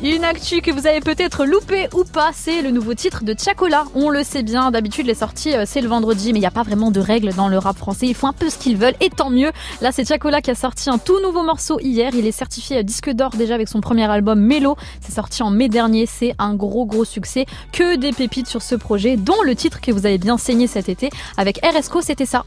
[0.00, 3.84] Une actu que vous avez peut-être loupé ou pas, c'est le nouveau titre de Chacola.
[3.96, 6.52] On le sait bien, d'habitude les sorties euh, c'est le vendredi, mais il n'y a
[6.52, 8.06] pas vraiment de règles dans le rap français.
[8.06, 9.50] Ils font un peu ce qu'ils veulent et tant mieux.
[9.80, 12.12] Là c'est Chacola qui a sorti un tout nouveau morceau hier.
[12.14, 14.76] Il est certifié disque d'or déjà avec son premier album Mélo.
[15.00, 16.06] C'est sorti en mai dernier.
[16.06, 17.46] C'est un gros gros succès.
[17.72, 20.88] Que des pépites sur ce projet, dont le titre que vous avez bien saigné cet
[20.88, 22.44] été avec RSCO, c'était ça.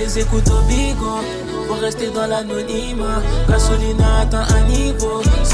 [0.00, 0.62] Les écoutes au
[4.20, 4.46] atteint.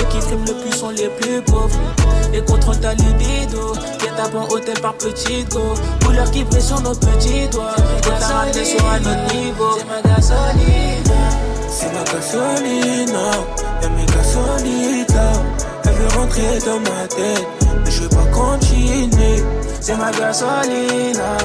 [0.05, 1.79] Ceux qui fument le plus sont les plus pauvres.
[2.33, 3.73] Et contrôle ta libido.
[4.17, 5.75] À bon hôtel par petit go.
[6.05, 7.75] Couleur qui brille sur nos petits doigts.
[8.07, 9.79] Et ramené sur un autre niveau.
[9.79, 11.05] C'est ma gasoline.
[11.69, 13.31] C'est ma gasolina,
[13.83, 15.74] y'a mes gasolitas.
[15.87, 17.47] Elle veut rentrer dans ma tête,
[17.85, 19.43] mais je veux pas continuer.
[19.81, 21.37] C'est ma gasolina,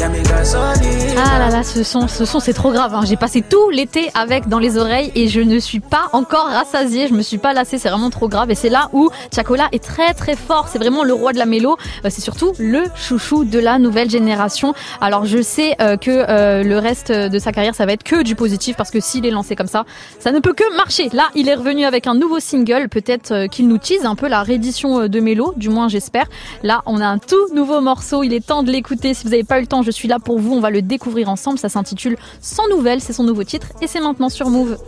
[0.00, 1.14] y'a mes gasolinas.
[1.16, 2.92] Ah là là, ce son, ce son c'est trop grave.
[2.92, 3.02] hein.
[3.04, 7.06] J'ai passé tout l'été avec dans les oreilles et je ne suis pas encore rassasiée.
[7.06, 7.78] Je me suis pas lassée.
[7.78, 8.50] C'est vraiment trop grave.
[8.50, 10.66] Et c'est là où Chacola est très très fort.
[10.68, 11.76] C'est vraiment le roi de la mélo.
[12.04, 14.74] Euh, C'est surtout le chouchou de la nouvelle génération.
[15.00, 18.24] Alors je sais euh, que euh, le reste de sa carrière ça va être que
[18.24, 19.84] du positif parce que s'il est lancé comme ça,
[20.18, 21.10] ça ne peut que marcher.
[21.12, 22.88] Là, il est revenu avec un nouveau single.
[22.88, 25.52] Peut-être qu'il nous tease un peu la réédition euh, de mélo.
[25.56, 26.26] Du moins j'espère.
[26.62, 28.22] Là, on a un tout nouveau morceau.
[28.22, 29.14] Il est temps de l'écouter.
[29.14, 30.54] Si vous n'avez pas eu le temps, je suis là pour vous.
[30.54, 31.58] On va le découvrir ensemble.
[31.58, 33.00] Ça s'intitule Sans nouvelles.
[33.00, 34.78] C'est son nouveau titre et c'est maintenant sur Move.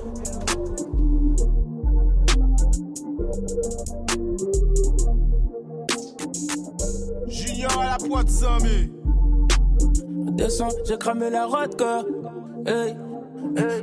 [7.28, 8.90] Junior à la pointe Samé.
[10.32, 11.46] Descends, j'ai cramé la.
[12.66, 13.05] Hey.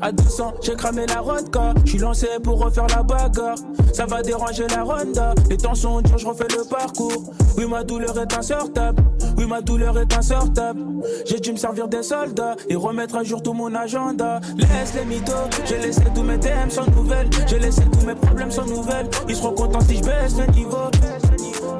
[0.01, 1.73] À 200, j'ai cramé la vodka.
[1.85, 3.55] J'suis lancé pour refaire la bagarre.
[3.93, 5.33] Ça va déranger la ronda.
[5.49, 7.31] Les temps sont durs, je refais le parcours.
[7.57, 9.03] Oui, ma douleur est insortable.
[9.37, 10.81] Oui, ma douleur est insortable.
[11.25, 14.39] J'ai dû me servir des soldats et remettre à jour tout mon agenda.
[14.57, 15.33] Laisse les mythos,
[15.65, 17.29] j'ai laissé tous mes DM sans nouvelles.
[17.47, 19.09] J'ai laissé tous mes problèmes sans nouvelles.
[19.29, 20.89] Ils seront contents si je baisse le niveau.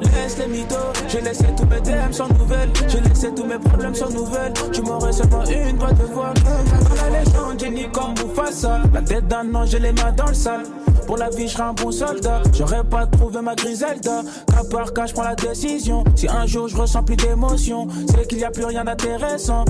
[0.02, 2.70] Laisse les mythos, j'ai laissé tous mes DM sans nouvelles.
[2.88, 4.52] J'ai laissé tous mes problèmes sans nouvelles.
[4.72, 6.32] Tu m'aurais seulement une boîte de voix.
[6.34, 8.80] Dans la légende, j'ai ni comme Mufasa.
[8.92, 10.64] La tête d'un ange, j'ai les mains dans le sale.
[11.06, 12.42] Pour la vie, je serai un bon soldat.
[12.52, 14.22] J'aurais pas trouvé ma Griselda.
[14.46, 16.04] Cas par cas, je prends la décision.
[16.14, 19.64] Si un jour je ressens plus d'émotion, c'est qu'il y a plus rien d'intéressant.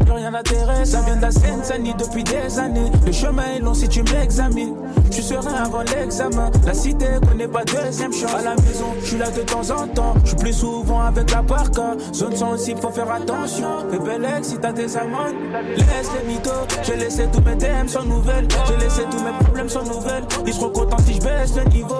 [0.00, 0.98] Plus rien d'intéressant.
[0.98, 2.90] Ça vient de depuis des années.
[3.04, 4.76] Le chemin est long si tu m'examines.
[5.10, 6.50] Tu serais avant l'examen.
[6.64, 8.34] La cité connaît pas deuxième chance.
[8.34, 10.14] À la maison, je suis là de temps en temps.
[10.22, 11.96] Je suis plus souvent avec la parka.
[12.14, 13.88] Zone sensible, faut faire attention.
[13.90, 15.32] Fais belle si t'as des amants.
[15.76, 16.50] Laisse les mythos.
[16.82, 18.46] J'ai laissé tous mes DM sans nouvelles.
[18.68, 20.24] J'ai laissé tous mes problèmes sans nouvelles.
[20.60, 21.94] Seront contents si je baisse le niveau.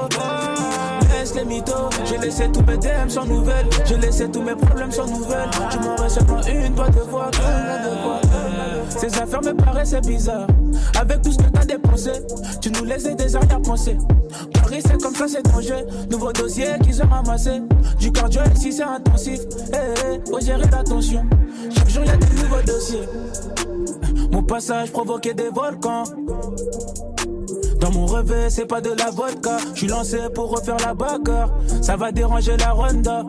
[1.13, 1.89] Laisse les mythos.
[2.05, 3.67] J'ai laissé tous mes DM sans nouvelles.
[3.87, 5.51] J'ai laissé tous mes problèmes sans nouvelles.
[5.71, 7.31] Tu m'aurais seulement une boîte de voix.
[8.89, 10.47] Ces affaires me paraissaient bizarres.
[11.01, 12.13] Avec tout ce que t'as dépensé,
[12.61, 13.97] tu nous laissais des arrière-pensées.
[14.53, 15.87] Paris, c'est comme ça, c'est dangereux.
[16.11, 17.63] Nouveau dossier qu'ils ont ramassé.
[17.99, 19.41] Du cardio ici, c'est intensif.
[19.73, 21.25] Eh, eh, faut gérer l'attention.
[21.75, 23.09] Chaque jour, y a des nouveaux dossiers.
[24.31, 26.05] Mon passage provoquait des volcans.
[27.81, 29.57] Dans mon rêve, c'est pas de la vodka.
[29.73, 31.51] Je suis lancé pour refaire la bagarre.
[31.81, 33.25] Ça va déranger la ronda.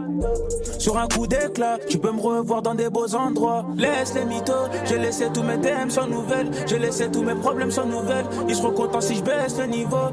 [0.77, 3.65] Sur un coup d'éclat, tu peux me revoir dans des beaux endroits.
[3.77, 6.51] Laisse les mythos, j'ai laissé tous mes DM sans nouvelles.
[6.67, 8.25] J'ai laissé tous mes problèmes sans nouvelles.
[8.49, 10.09] Ils seront contents si je baisse le niveau.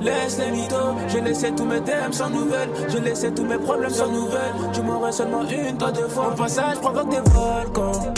[0.00, 2.70] Laisse les mythos, j'ai laissé tous mes DM sans nouvelles.
[2.88, 4.54] J'ai laissé tous mes problèmes sans nouvelles.
[4.72, 6.32] Tu m'aurais seulement une, toi deux fois.
[6.32, 8.12] Au passage, provoque des volcans.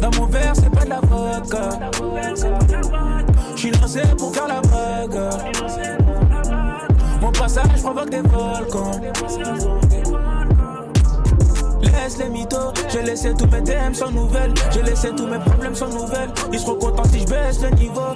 [0.00, 1.68] Dans mon verre, c'est pas de la vodka.
[3.58, 5.44] Je suis lancé pour faire la bagarre.
[7.20, 8.92] Mon passage provoque des volcans.
[11.82, 14.54] Laisse les mythos, j'ai laissé tous mes DM sans nouvelles.
[14.70, 16.30] J'ai laissé tous mes problèmes sans nouvelles.
[16.52, 18.14] Ils seront contents si je baisse le niveau.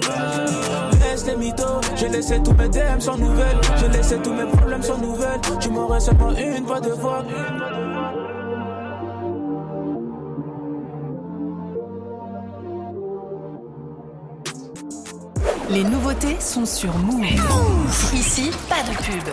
[1.01, 3.59] Laisse les mythos, j'ai laissé tous mes DM sans nouvelles.
[3.81, 5.41] J'ai laissé tous mes problèmes sans nouvelles.
[5.59, 7.21] Tu m'aurais seulement une voix de voix.
[15.69, 17.23] Les nouveautés sont sur Move.
[18.13, 19.29] Ici, pas de pub.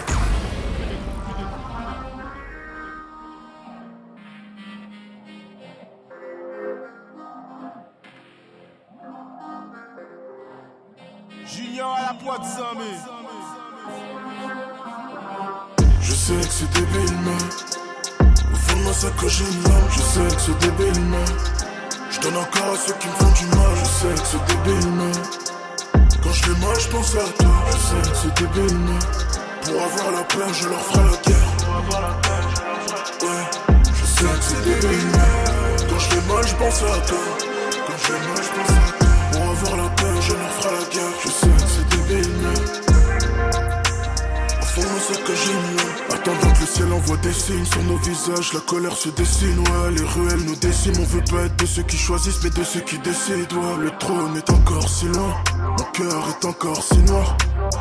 [11.46, 12.44] Junior à la pointe.
[16.00, 19.88] Je sais que c'est débile, mais au fond de une lame.
[19.90, 21.24] Je sais que c'est débile, mais
[22.10, 23.76] je donne encore à ceux qui me font du mal.
[23.76, 25.39] Je sais que c'est débile, mais
[26.42, 27.64] je vais mal, je pense à toi.
[27.70, 28.98] Je sais que c'est débile, mais
[29.64, 31.50] pour avoir la paix, je leur ferai la guerre.
[33.22, 33.44] Ouais,
[33.94, 37.49] je sais que débile, mais quand je vais mal, je pense à toi.
[46.70, 49.58] Ciel envoie des signes sur nos visages, la colère se dessine.
[49.58, 51.00] Ouais, les ruelles nous déciment.
[51.00, 53.56] On veut pas être de ceux qui choisissent, mais de ceux qui décident.
[53.56, 55.34] Ouais, le trône est encore si loin.
[55.56, 57.36] Mon cœur est encore si noir.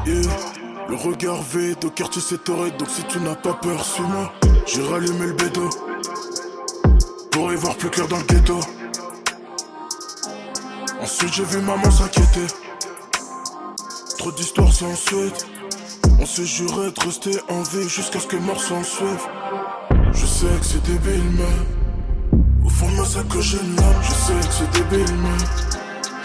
[0.05, 4.33] Le regard vide au quartier c'est torride, donc si tu n'as pas peur, suis-moi.
[4.65, 5.69] J'ai rallumé le bédo
[7.31, 8.59] pour y voir plus clair dans le ghetto.
[10.99, 12.47] Ensuite j'ai vu maman s'inquiéter.
[14.17, 15.45] Trop d'histoires sans suite.
[16.21, 19.25] On s'est juré de rester en vie jusqu'à ce que mort s'en suive.
[20.11, 24.01] Je sais que c'est débile, mais au fond de moi, c'est que j'ai lame.
[24.01, 25.37] Je sais que c'est débile, mais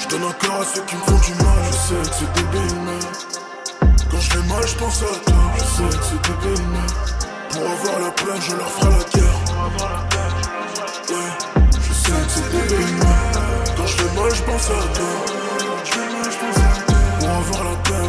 [0.00, 1.64] je donne encore à ceux qui me font du mal.
[1.66, 2.98] Je sais que c'est débile, mais
[4.10, 5.52] quand je fais mal, je pense à toi.
[5.58, 6.88] Je sais que c'est débile, mais
[7.50, 9.40] pour avoir la plaine, je leur ferai la guerre.
[11.70, 13.18] Je sais que c'est débile, mais
[13.76, 15.73] quand je fais mal, je pense à toi.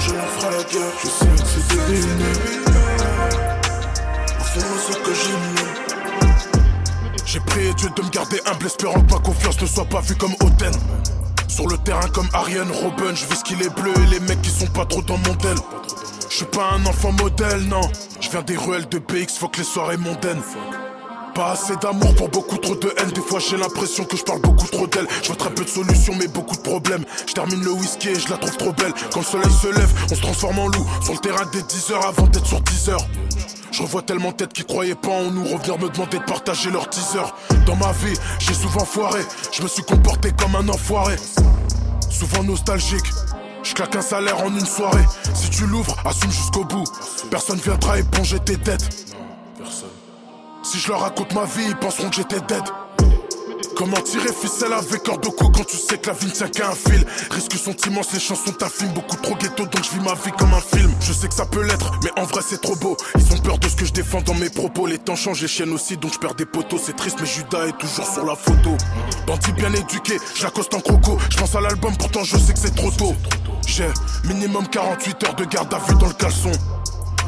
[0.05, 0.93] Je leur ferai la guerre.
[1.01, 1.75] Je sais que c'est
[4.39, 5.55] au fond, moi, c'est que j'aime.
[7.25, 10.15] J'ai prié Dieu de me garder humble, espérant que ma confiance ne soit pas vue
[10.15, 10.75] comme hautaine.
[11.47, 14.41] Sur le terrain comme Ariane Robin, je vis ce qu'il est bleu et les mecs
[14.41, 15.55] qui sont pas trop dans mon tel.
[16.29, 17.81] Je suis pas un enfant modèle, non.
[18.19, 20.41] Je viens des ruelles de BX, faut que les soirées mondaines.
[21.35, 23.11] Pas assez d'amour pour beaucoup trop de haine.
[23.11, 25.05] Des fois j'ai l'impression que je parle beaucoup trop d'elle.
[25.21, 27.03] Je vois très peu de solutions mais beaucoup de problèmes.
[27.27, 28.93] Je termine le whisky et je la trouve trop belle.
[29.11, 30.85] Quand le soleil se lève, on se transforme en loup.
[31.03, 33.05] Sur le terrain des 10 heures avant d'être sur 10 heures.
[33.71, 36.71] Je revois tellement de têtes qui croyaient pas en nous revenir me demander de partager
[36.71, 37.19] leur teaser.
[37.65, 39.19] Dans ma vie, j'ai souvent foiré.
[39.51, 41.17] Je me suis comporté comme un enfoiré.
[42.09, 43.11] Souvent nostalgique.
[43.63, 45.03] Je claque un salaire en une soirée.
[45.33, 46.85] Si tu l'ouvres, assume jusqu'au bout.
[47.29, 49.04] Personne viendra éponger tes dettes.
[50.65, 52.63] Si je leur raconte ma vie, ils penseront que j'étais dead.
[53.77, 56.73] Comment tirer ficelle avec cou quand tu sais que la vie ne tient qu'à un
[56.73, 57.05] fil?
[57.29, 60.53] Risques sont immenses, les chansons t'affinent beaucoup trop ghetto donc je vis ma vie comme
[60.55, 60.91] un film.
[61.01, 62.97] Je sais que ça peut l'être, mais en vrai c'est trop beau.
[63.15, 64.87] Ils ont peur de ce que je défends dans mes propos.
[64.87, 66.79] Les temps changent, les chiennes aussi donc je perds des poteaux.
[66.83, 68.75] C'est triste mais Judas est toujours sur la photo.
[69.27, 71.19] Bandit bien éduqué, j'accoste en croco.
[71.29, 73.13] Je pense à l'album pourtant je sais que c'est trop tôt.
[73.67, 73.89] J'ai
[74.23, 76.51] minimum 48 heures de garde à vue dans le caleçon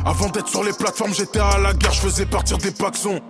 [0.05, 3.21] Avant d'être sur les plateformes j'étais à la gare, je faisais partir des paxons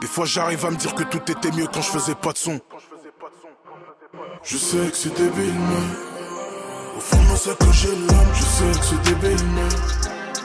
[0.00, 2.38] des fois j'arrive à me dire que tout était mieux quand je faisais pas de
[2.38, 2.60] son.
[4.42, 8.32] Je sais que c'est débile, mais au fond de c'est que j'ai l'âme.
[8.34, 9.68] Je sais que c'est débile, mais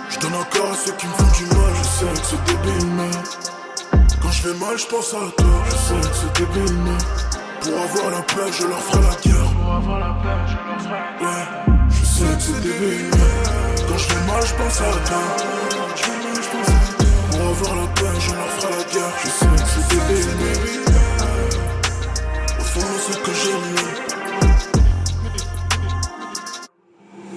[0.10, 1.74] je donne encore à ceux qui me font du mal.
[1.76, 3.12] Je sais que c'est débile, mais
[4.22, 5.64] quand je vais mal, je pense à toi.
[5.66, 6.98] Je sais que c'est débile, mais
[7.62, 9.54] pour avoir la paix, je leur ferai la guerre.
[9.54, 11.26] Pour avoir la paix, je leur ferai.
[11.26, 13.53] Ouais, je sais que c'est débile, mais
[13.94, 15.22] quand je vais mal, je pense à toi.
[15.96, 17.06] Je vais mal, je pense à toi.
[17.30, 19.14] Pour avoir la paix, je leur ferai la guerre.
[19.24, 20.56] Je sais que c'est débile, mais
[22.60, 23.94] au fond, moi, c'est que j'aime mieux.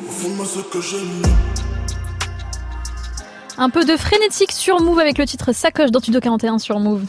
[0.09, 1.36] Au fond, moi, c'est que j'aime mieux.
[3.59, 7.04] Un peu de frénétique sur Move avec le titre Sacoche dans Studio 41 sur Move.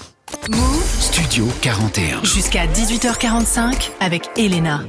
[1.00, 2.24] Studio 41.
[2.24, 4.82] Jusqu'à 18h45 avec Elena.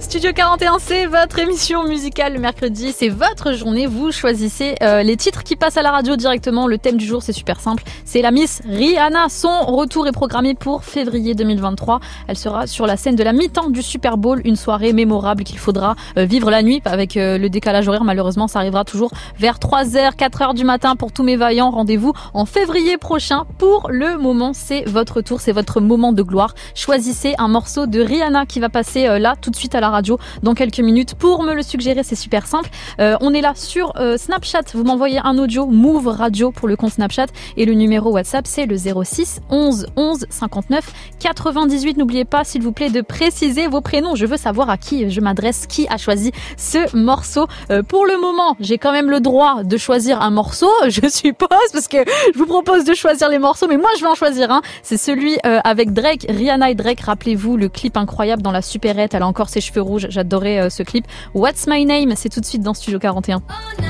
[0.00, 5.16] Studio 41, c'est votre émission musicale le mercredi, c'est votre journée, vous choisissez euh, les
[5.16, 6.68] titres qui passent à la radio directement.
[6.68, 9.28] Le thème du jour, c'est super simple, c'est la Miss Rihanna.
[9.28, 11.98] Son retour est programmé pour février 2023.
[12.28, 15.58] Elle sera sur la scène de la mi-temps du Super Bowl, une soirée mémorable qu'il
[15.58, 18.04] faudra euh, vivre la nuit avec euh, le décalage horaire.
[18.04, 21.70] Malheureusement, ça arrivera toujours vers 3h, 4h du matin pour tous mes vaillants.
[21.70, 23.46] Rendez-vous en février prochain.
[23.58, 26.54] Pour le moment, c'est votre tour, c'est votre moment de gloire.
[26.76, 29.87] Choisissez un morceau de Rihanna qui va passer euh, là tout de suite à la
[29.90, 31.14] radio dans quelques minutes.
[31.14, 32.70] Pour me le suggérer, c'est super simple.
[33.00, 34.62] Euh, on est là sur euh, Snapchat.
[34.74, 37.26] Vous m'envoyez un audio Move Radio pour le compte Snapchat
[37.56, 41.96] et le numéro WhatsApp c'est le 06 11 11 59 98.
[41.96, 44.14] N'oubliez pas s'il vous plaît de préciser vos prénoms.
[44.14, 47.46] Je veux savoir à qui je m'adresse, qui a choisi ce morceau.
[47.70, 50.70] Euh, pour le moment, j'ai quand même le droit de choisir un morceau.
[50.88, 51.98] Je suppose parce que
[52.34, 54.62] je vous propose de choisir les morceaux, mais moi je vais en choisir un.
[54.82, 57.00] C'est celui avec Drake, Rihanna et Drake.
[57.00, 59.14] Rappelez-vous le clip incroyable dans la supérette.
[59.14, 60.06] Elle a encore ses cheveux rouges.
[60.10, 61.06] J'adorais euh, ce clip.
[61.34, 63.42] What's My Name C'est tout de suite dans Studio 41.
[63.48, 63.86] What's my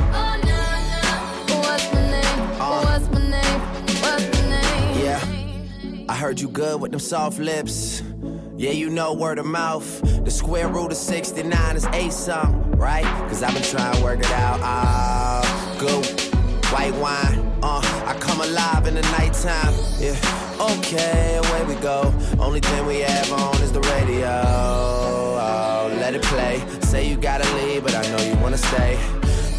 [1.62, 2.36] What's my name?
[2.58, 3.60] What's my name?
[4.02, 5.04] What's my name?
[5.04, 5.20] Yeah.
[6.08, 8.02] I heard you good with them soft lips.
[8.62, 10.24] Yeah, you know word of mouth.
[10.24, 13.02] The square root of 69 is eight something, right?
[13.28, 14.60] Cause I've been trying to work it out.
[14.62, 16.06] Ah, good.
[16.70, 19.74] White wine, uh, I come alive in the nighttime.
[19.98, 20.14] Yeah,
[20.78, 22.14] okay, away we go.
[22.38, 24.28] Only thing we have on is the radio.
[24.28, 26.64] Oh, let it play.
[26.82, 29.21] Say you gotta leave, but I know you wanna stay.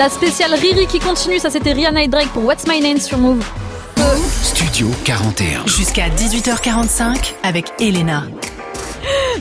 [0.00, 3.18] La spéciale Riri qui continue, ça c'était Rihanna et Drake pour What's My Name sur
[3.18, 3.44] Move.
[4.42, 5.66] Studio 41.
[5.66, 8.24] Jusqu'à 18h45 avec Elena.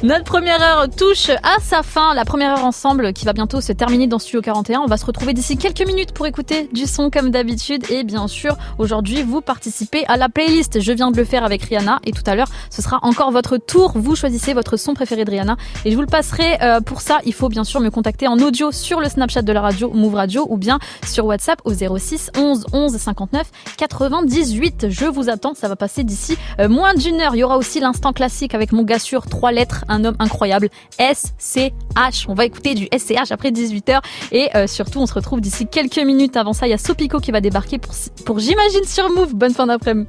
[0.04, 2.14] Notre première heure touche à sa fin.
[2.14, 4.82] La première heure ensemble qui va bientôt se terminer dans Studio 41.
[4.82, 7.84] On va se retrouver d'ici quelques minutes pour écouter du son comme d'habitude.
[7.90, 10.80] Et bien sûr, aujourd'hui, vous participez à la playlist.
[10.80, 12.50] Je viens de le faire avec Rihanna et tout à l'heure,
[12.80, 13.92] ce sera encore votre tour.
[13.96, 16.60] Vous choisissez votre son préféré de Rihanna et je vous le passerai.
[16.62, 19.52] Euh, pour ça, il faut bien sûr me contacter en audio sur le Snapchat de
[19.52, 24.88] la radio Move Radio ou bien sur WhatsApp au 06 11 11 59 98.
[24.90, 25.56] Je vous attends.
[25.56, 27.36] Ça va passer d'ici euh, moins d'une heure.
[27.36, 30.70] Il y aura aussi l'instant classique avec mon gars sûr, trois lettres, un homme incroyable,
[31.00, 32.30] SCH.
[32.30, 34.00] On va écouter du SCH après 18h
[34.32, 36.38] et euh, surtout on se retrouve d'ici quelques minutes.
[36.38, 37.94] Avant ça, il y a Sopico qui va débarquer pour,
[38.26, 39.36] pour j'imagine sur Move.
[39.36, 40.08] Bonne fin d'après-midi.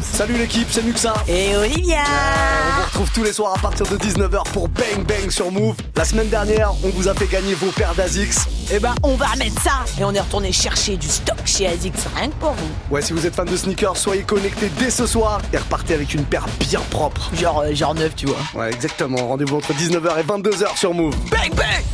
[0.00, 3.96] Salut l'équipe, c'est Muxa Et Olivia On vous retrouve tous les soirs à partir de
[3.96, 5.74] 19h pour Bang Bang sur Move.
[5.96, 8.46] La semaine dernière, on vous a fait gagner vos paires d'Azix.
[8.72, 11.92] Eh ben, on va remettre ça Et on est retourné chercher du stock chez Azix,
[12.14, 12.94] rien que pour vous.
[12.94, 16.14] Ouais, si vous êtes fan de sneakers, soyez connectés dès ce soir et repartez avec
[16.14, 17.30] une paire bien propre.
[17.34, 18.38] Genre, euh, genre neuf, tu vois.
[18.54, 19.28] Ouais, exactement.
[19.28, 21.14] Rendez-vous entre 19h et 22h sur Move.
[21.30, 21.84] Bang Bang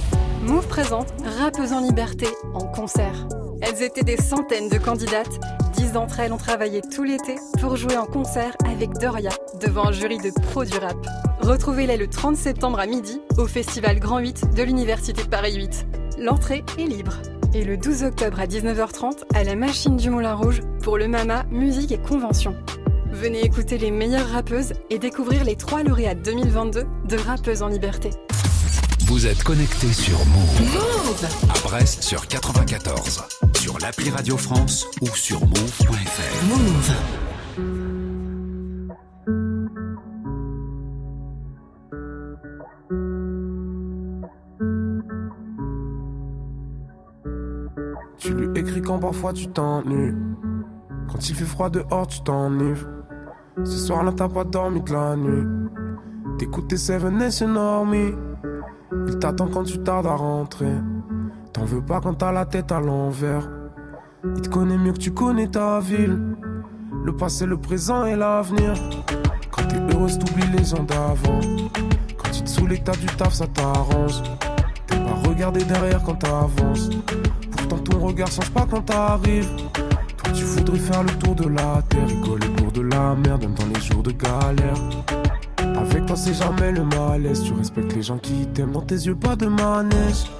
[0.43, 3.15] Move présente Rappeuses en liberté en concert.
[3.63, 5.39] Elles étaient des centaines de candidates.
[5.75, 9.93] Dix d'entre elles ont travaillé tout l'été pour jouer en concert avec Doria devant un
[9.93, 10.97] jury de pros du rap.
[11.41, 15.87] Retrouvez-les le 30 septembre à midi au festival Grand 8 de l'Université de Paris 8.
[16.19, 17.15] L'entrée est libre.
[17.55, 21.45] Et le 12 octobre à 19h30 à la Machine du Moulin Rouge pour le MAMA
[21.51, 22.57] Musique et Convention.
[23.13, 28.11] Venez écouter les meilleures rappeuses et découvrir les trois lauréates 2022 de Rappeuses en Liberté.
[29.13, 31.27] Vous êtes connecté sur Move.
[31.51, 33.23] À Brest sur 94.
[33.61, 36.47] Sur l'appli Radio France ou sur move.fr.
[36.49, 36.93] Move.
[48.17, 50.15] Tu lui écris quand parfois tu t'ennuies.
[51.13, 52.81] Quand il fait froid dehors, tu t'ennuies.
[53.63, 55.47] Ce soir-là, t'as pas dormi de la nuit.
[56.39, 58.15] T'écoutes tes Seven Nation Army.
[59.09, 60.75] Il t'attend quand tu tardes à rentrer.
[61.53, 63.49] T'en veux pas quand t'as la tête à l'envers.
[64.25, 66.19] Il te connaît mieux que tu connais ta ville.
[67.05, 68.75] Le passé, le présent et l'avenir.
[69.51, 71.41] Quand t'es heureuse, t'oublies les gens d'avant.
[72.17, 74.23] Quand tu te saoules t'as du taf, ça t'arrange.
[74.87, 76.91] T'aimes pas regarder derrière quand t'avances.
[77.51, 79.51] Pourtant, ton regard change pas quand t'arrives.
[80.23, 82.07] Toi, tu voudrais faire le tour de la terre.
[82.07, 84.75] Rigoler pour de la merde, même dans les jours de galère.
[85.83, 87.43] Avec toi, c'est jamais le malaise.
[87.43, 88.71] Tu respectes les gens qui t'aiment.
[88.71, 90.31] Dans tes yeux, pas de manège.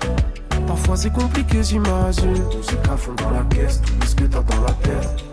[0.69, 2.31] Parfois, c'est compliqué, j'imagine.
[2.31, 5.25] Musique à fond dans la caisse, tout ce que t'as dans la tête.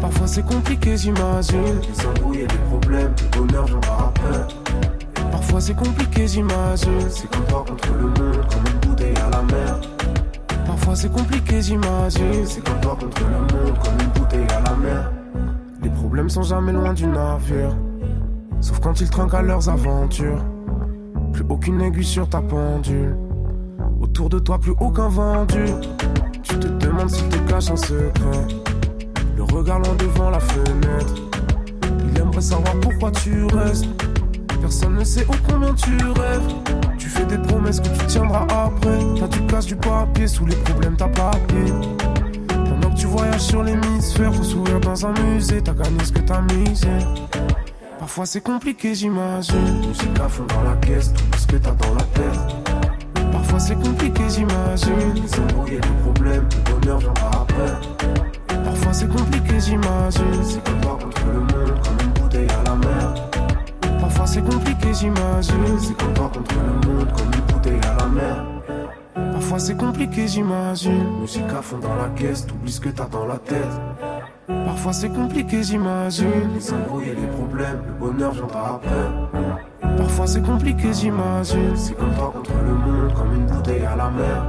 [0.00, 1.80] Parfois, c'est compliqué, j'imagine.
[1.80, 4.54] Les embrouilles et les problèmes, le bonheur viendra après.
[5.32, 7.08] Parfois, c'est compliqué, j'imagine.
[7.08, 9.80] C'est comme toi contre le monde, comme une bouteille à la mer.
[10.66, 12.46] Parfois, c'est compliqué, j'imagine.
[12.46, 15.12] C'est comme toi contre le monde, comme une bouteille à la mer.
[15.82, 17.74] Les problèmes sont jamais loin du navire.
[18.60, 20.44] Sauf quand ils trinquent à leurs aventures.
[21.32, 23.16] Plus aucune aiguille sur ta pendule.
[24.00, 25.64] Autour de toi, plus aucun vendu.
[26.42, 28.46] Tu te demandes s'il te cache un secret.
[29.36, 31.14] Le regard loin devant la fenêtre.
[32.06, 33.86] Il aimerait savoir pourquoi tu restes.
[34.60, 36.54] Personne ne sait ô combien tu rêves.
[36.98, 38.98] Tu fais des promesses que tu tiendras après.
[39.18, 41.30] T'as du casse du papier, sous les problèmes t'as pas.
[42.48, 45.62] Pendant que tu voyages sur l'hémisphère, faut sourire dans un musée.
[45.62, 46.88] T'as gagné ce que t'as misé.
[48.00, 49.86] Parfois c'est compliqué, j'imagine.
[49.86, 53.30] Musique à fond dans la caisse, tout ce que t'as dans la tête.
[53.30, 55.14] Parfois c'est compliqué, j'imagine.
[55.14, 58.64] Les embrouilles les problèmes, le bonheur viendra après.
[58.64, 60.42] Parfois c'est compliqué, j'imagine.
[60.42, 63.14] C'est comme toi contre le monde, comme une bouteille à la mer.
[64.00, 65.78] Parfois c'est compliqué, j'imagine.
[65.78, 68.46] C'est comme toi contre le monde, comme une bouteille à la mer.
[69.32, 71.20] Parfois c'est compliqué, j'imagine.
[71.20, 74.09] Musique à fond dans la caisse, t'oublies ce que t'as dans la tête.
[74.64, 76.54] Parfois c'est compliqué, j'imagine.
[76.54, 79.96] Les embrouilles et les problèmes, le bonheur viendra après.
[79.96, 81.76] Parfois c'est compliqué, j'imagine.
[81.76, 84.44] C'est comme toi contre le monde, comme une bouteille à la mer.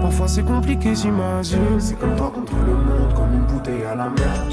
[0.00, 1.80] Parfois c'est compliqué, j'imagine.
[1.80, 4.44] C'est comme toi contre le monde, comme une bouteille à la mer.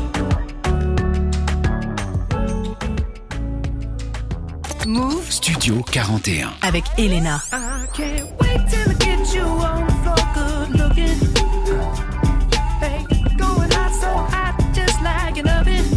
[4.88, 6.50] Move Studio 41.
[6.62, 7.42] avec Elena.
[7.52, 11.55] I can't wait till I get you on the floor, good looking.
[15.36, 15.95] thinking of it.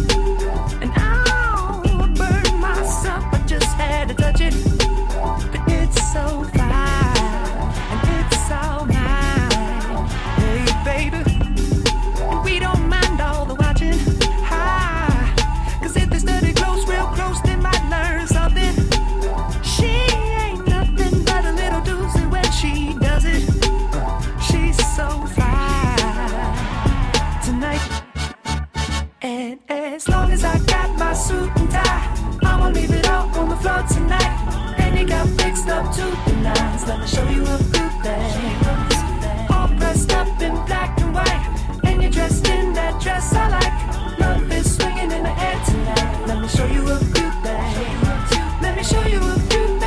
[33.61, 34.75] Floor tonight.
[34.79, 36.87] And you got fixed up to the nines.
[36.87, 39.51] Let me show you a few things.
[39.51, 41.81] All dressed up in black and white.
[41.85, 44.19] And you're dressed in that dress I like.
[44.19, 46.27] Love is swinging in the air tonight.
[46.27, 48.29] Let me show you a few things.
[48.63, 49.78] Let me show you a few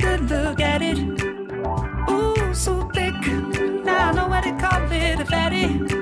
[0.00, 0.98] good look at it.
[2.10, 3.14] Ooh, so thick.
[3.84, 5.99] Now I know what to call it a fatty.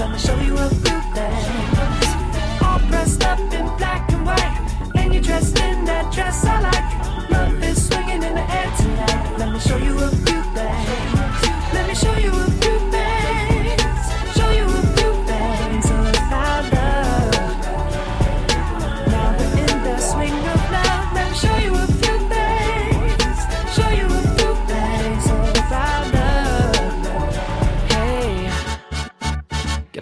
[0.00, 0.79] Let me show you a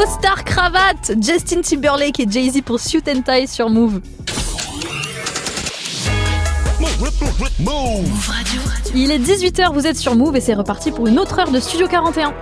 [0.00, 4.00] Costard cravate, Justin Timberlake et Jay-Z pour Suit and Tie sur Move.
[7.58, 8.62] Move Radio.
[8.94, 11.60] Il est 18h, vous êtes sur Move et c'est reparti pour une autre heure de
[11.60, 12.32] Studio 41.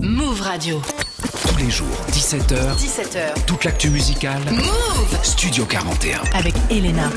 [0.00, 0.82] Move Radio.
[1.46, 3.44] Tous les jours, 17h, 17h.
[3.46, 4.42] toute l'actu musicale.
[4.50, 6.22] Move Studio 41.
[6.36, 7.08] avec Elena.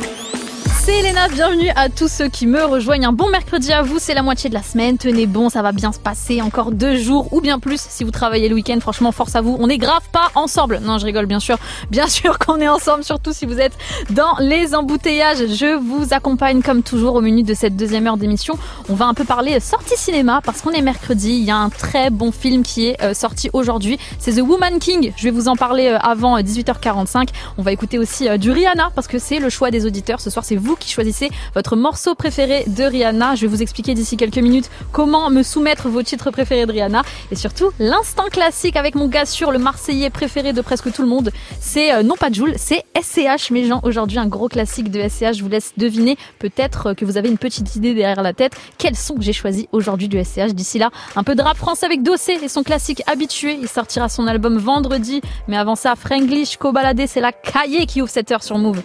[0.88, 3.08] C'est Elena, bienvenue à tous ceux qui me rejoignent.
[3.08, 4.98] Un bon mercredi à vous, c'est la moitié de la semaine.
[4.98, 6.42] Tenez bon, ça va bien se passer.
[6.42, 8.78] Encore deux jours ou bien plus si vous travaillez le week-end.
[8.80, 9.58] Franchement, force à vous.
[9.60, 10.80] On est grave pas ensemble.
[10.82, 11.58] Non, je rigole bien sûr.
[11.92, 13.74] Bien sûr qu'on est ensemble, surtout si vous êtes
[14.12, 15.40] dans les embouteillages.
[15.50, 18.58] Je vous accompagne comme toujours au menu de cette deuxième heure d'émission.
[18.88, 21.32] On va un peu parler sortie cinéma parce qu'on est mercredi.
[21.32, 24.00] Il y a un très bon film qui est euh, sorti aujourd'hui.
[24.20, 25.12] C'est The Woman King.
[25.18, 27.28] Je vais vous en parler euh, avant euh, 18h45.
[27.58, 30.22] On va écouter aussi euh, du Rihanna parce que c'est le choix des auditeurs.
[30.22, 33.36] Ce soir, c'est vous qui choisissez votre morceau préféré de Rihanna.
[33.36, 37.04] Je vais vous expliquer d'ici quelques minutes comment me soumettre vos titres préférés de Rihanna
[37.32, 41.08] et surtout l'instant classique avec mon gars sur le Marseillais préféré de presque tout le
[41.08, 41.32] monde.
[41.60, 43.80] C'est euh, non pas Joule, c'est SCH mes gens.
[43.84, 45.38] Aujourd'hui un gros classique de SCH.
[45.38, 48.54] Je vous laisse deviner peut-être que vous avez une petite idée derrière la tête.
[48.78, 50.54] Quel son que j'ai choisi aujourd'hui du SCH.
[50.54, 53.58] D'ici là, un peu de rap français avec Dossé et son classique habitué.
[53.60, 55.22] Il sortira son album vendredi.
[55.48, 58.82] Mais avant ça, Franglish, Cobaladé, c'est la cahier qui ouvre cette heure sur Move.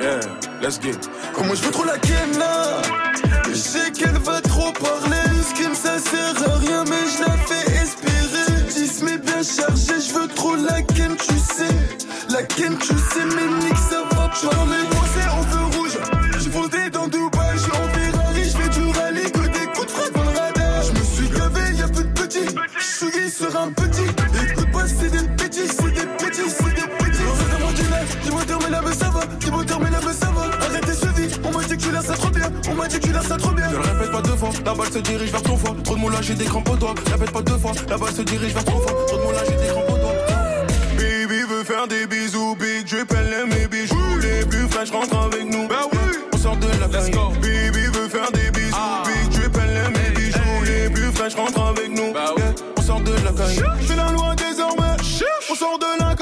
[0.00, 0.20] Yeah,
[0.62, 0.96] let's get.
[1.34, 2.80] Comment je veux trop la ken là
[3.48, 5.20] Je sais qu'elle va trop parler.
[5.50, 8.62] Skim ça sert à rien, mais je la fais espérer.
[8.70, 11.76] 10 mais bien chargé, je veux trop la ken, tu sais.
[12.30, 14.97] La ken, tu sais, mais nique ça va parler.
[28.68, 29.20] Mais là, mais ça va.
[29.40, 30.42] Dis-moi mais mais ça va.
[30.64, 32.50] Arrête tes chevilles, on m'a dit que tu laisses ça trop bien.
[32.70, 33.68] On m'a dit que tu laisses ça trop bien.
[33.68, 35.76] Ne le répète pas deux fois, la balle se dirige vers ton foie.
[35.84, 36.94] Trop de moulage, j'ai des crampes au doigt.
[37.10, 38.92] Répète pas deux fois, la balle se dirige vers ton foie.
[39.06, 40.14] Trop de moulage, j'ai des crampes au doigt.
[40.96, 44.18] Baby veut faire des bisous, big drip, elle aime mes bijoux.
[44.20, 45.68] Les plus fraîches rentrent avec nous.
[45.68, 45.98] Bah oui,
[46.32, 47.32] on sort de la Let's go.
[47.40, 50.64] Baby veut faire des bisous, big drip, elle aime mes bijoux.
[50.64, 52.12] Les plus fraîches rentrent avec nous.
[52.12, 52.42] Bah oui,
[52.76, 53.62] on sort de la caille.
[53.86, 54.96] Fais la loi désormais.
[55.50, 56.14] On sort de la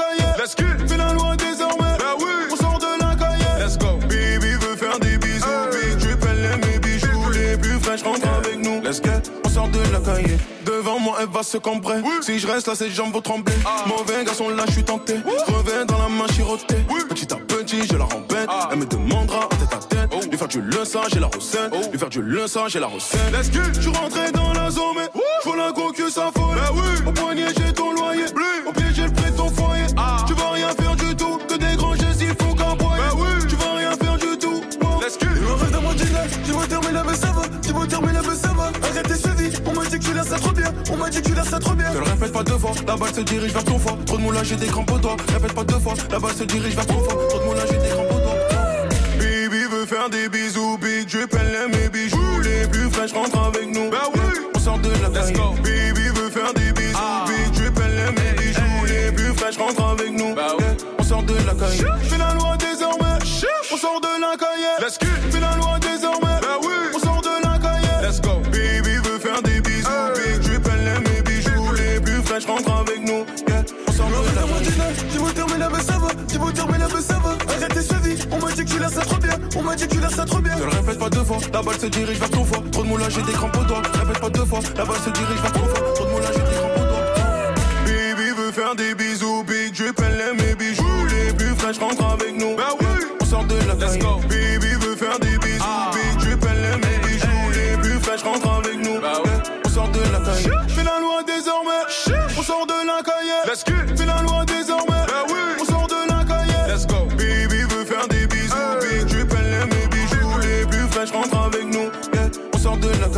[9.83, 10.37] de la caille.
[10.65, 12.01] Devant moi, elle va se cambrer.
[12.21, 13.55] Si je reste là, ses jambes vont trembler.
[13.85, 15.15] Mauvais garçon, là, je suis tenté.
[15.47, 16.85] Reviens dans la main chirotée.
[17.09, 18.49] Petit à petit, je la rembête.
[18.71, 20.29] Elle me demandera en tête à tête.
[20.29, 21.91] Lui faire du le sang, j'ai la recette.
[21.91, 23.19] Lui faire du le sang, j'ai la recette.
[23.31, 23.59] Let's go.
[23.73, 26.57] Je suis rentré dans la zone, mais faut la go que ça folle.
[27.05, 28.25] Au poignet, j'ai ton loyer.
[28.67, 29.85] Au pied, j'ai le prix de ton foyer.
[30.27, 31.39] Tu vas rien faire du tout.
[31.47, 33.03] Que des grands gestes, il faut qu'aboyer.
[33.47, 34.61] Tu vas rien faire du tout.
[35.01, 35.27] Let's go.
[35.53, 36.27] Arrête dans mon dîner.
[36.43, 37.47] Dis-moi terminer la mais ça va.
[37.61, 38.21] Dis-moi terminer la
[39.87, 40.71] dit que tu laisses ça trop bien.
[40.91, 41.89] On m'a dit que tu laisses ça trop bien.
[41.91, 43.97] Ne le répète pas deux fois, la balle se dirige vers ton foie.
[44.05, 45.17] Trop de moulage, j'ai des crampes au doigt.
[45.33, 47.27] Répète pas deux fois, la balle se dirige vers ton foie.
[47.29, 48.35] Trop de moulage, j'ai des crampes au doigt.
[49.19, 52.41] Baby veut faire des bisous, big elle aime mes bijoux.
[52.43, 53.89] Les plus fraîches rentrent avec nous.
[53.89, 54.21] Bah oui,
[54.55, 55.55] on sort de la Let's go.
[55.63, 58.85] Baby veut faire des bisous, big drip, elle aime mes bijoux.
[58.87, 60.35] Les plus fraîches rentrent avec nous.
[60.35, 60.65] Bah oui,
[60.99, 61.83] on sort de la caille.
[62.03, 63.17] Fais la loi désormais.
[63.71, 64.67] On sort de la caille.
[64.79, 65.07] Let's go.
[65.31, 65.86] Fais la loi désormais.
[76.37, 77.29] Dis-moi terminer la mais ça va.
[77.51, 78.27] Arrête tes chevilles.
[78.31, 79.33] On m'a dit que tu laisses ça trop bien.
[79.55, 80.55] On m'a dit que tu laisses ça trop bien.
[80.55, 82.63] Ne le répète pas deux fois, la balle se dirige vers ton foie.
[82.71, 83.81] Trop de moulage, j'ai des crampes au doigt.
[83.81, 85.93] Répète pas deux fois, la balle se dirige vers ton foie.
[85.95, 87.05] Trop de moulage, j'ai des crampes au doigt.
[87.85, 91.05] Baby veut faire des bisous, big elle aime mes bijoux.
[91.09, 92.55] Les plus fraîches rentrent avec nous.
[92.55, 92.85] Bah oui,
[93.19, 94.19] on sort de la Let's go.
[94.29, 97.49] Baby veut faire des bisous, big drip, elle aime mes bijoux.
[97.55, 99.01] Les plus fraîches rentrent avec nous.
[99.01, 99.31] Bah oui,
[99.65, 100.51] on sort de la caille.
[100.69, 101.81] Fais la loi désormais.
[102.37, 103.33] On sort de la caille.
[103.47, 103.77] Let's go.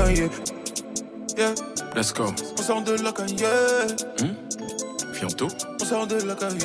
[0.10, 1.54] Yeah.
[1.96, 2.34] Let's go.
[2.58, 3.46] On sort de la caille.
[4.20, 4.34] Hmm?
[5.14, 5.48] Fianto?
[5.80, 6.58] On sort de la caille.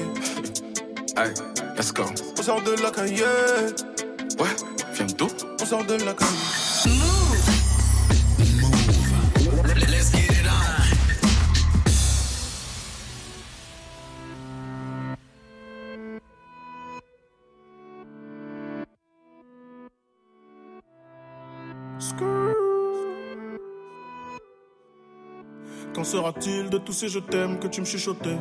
[1.14, 1.34] Hey,
[1.76, 2.04] let's go.
[2.38, 3.22] On sort de la caille.
[4.38, 4.48] Ouais,
[4.94, 5.28] Fianto?
[5.60, 6.28] On sort de la caille.
[9.90, 10.46] Let's get it
[22.10, 22.63] on.
[26.04, 28.36] Sera-t-il de tous ces je t'aime que tu me chuchotais?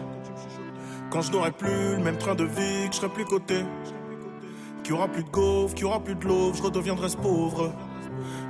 [1.10, 3.64] Quand je n'aurai plus le même train de vie, que je serai plus coté
[4.84, 7.72] Qu'il aura plus de gaufres, qu'il aura plus de l'eau, je redeviendrai ce pauvre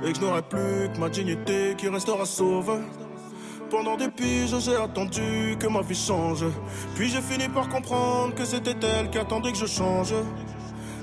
[0.04, 2.80] Et que je n'aurai plus que ma dignité qui restera sauve
[3.70, 6.44] pendant des piges, j'ai attendu que ma vie change.
[6.94, 10.14] Puis j'ai fini par comprendre que c'était elle qui attendait que je change.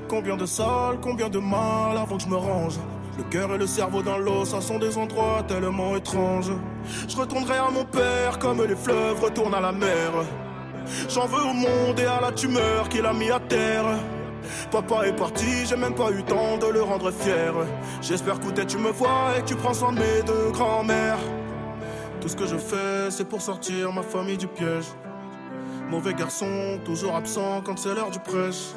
[0.08, 2.76] Combien de salles, combien de mal avant que je me range.
[3.18, 6.52] Le cœur et le cerveau dans l'eau, ça sont des endroits tellement étranges.
[7.08, 10.12] Je retournerai à mon père comme les fleuves retournent à la mer.
[11.10, 13.86] J'en veux au monde et à la tumeur qu'il a mis à terre.
[14.72, 17.54] Papa est parti, j'ai même pas eu temps de le rendre fier.
[18.02, 21.20] J'espère que tu me vois et tu prends soin de mes deux grands-mères.
[22.20, 24.86] Tout ce que je fais, c'est pour sortir ma famille du piège.
[25.90, 28.74] Mauvais garçon, toujours absent quand c'est l'heure du prêche.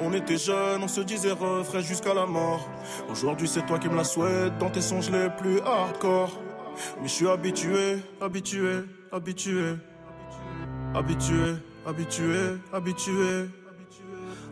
[0.00, 2.68] On était jeunes, on se disait refrain jusqu'à la mort.
[3.10, 6.30] Aujourd'hui, c'est toi qui me la souhaites dans tes songes les plus hardcore.
[7.00, 9.74] Mais je suis habitué, habitué, habitué.
[10.94, 11.56] Habitué,
[11.86, 13.48] habitué, habitué.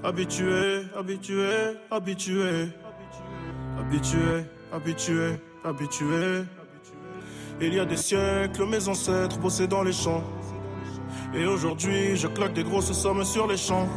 [0.04, 1.50] Habitué, habitué,
[1.90, 2.68] habitué.
[3.78, 6.44] Habitué, habitué, habitué.
[7.60, 10.22] Il y a des siècles, mes ancêtres bossaient dans les champs.
[11.34, 13.88] Et aujourd'hui, je claque des grosses sommes sur les champs.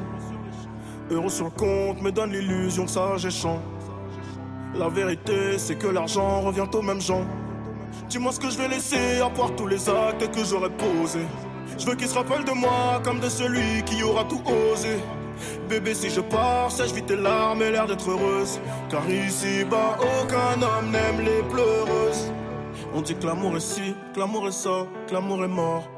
[1.11, 3.61] Euros sur le compte me donne l'illusion que ça champ.
[4.73, 7.25] La vérité, c'est que l'argent revient aux mêmes gens.
[8.11, 11.25] Dis-moi ce que je vais laisser à part tous les actes que j'aurais posés.
[11.79, 14.97] Je veux qu'ils se rappellent de moi comme de celui qui aura tout osé.
[15.69, 18.59] Bébé, si je pars, sèche vite tes larmes et l'air d'être heureuse.
[18.89, 22.33] Car ici-bas, aucun homme n'aime les pleureuses.
[22.93, 25.89] On dit que l'amour est ci, que l'amour est ça, que l'amour est mort.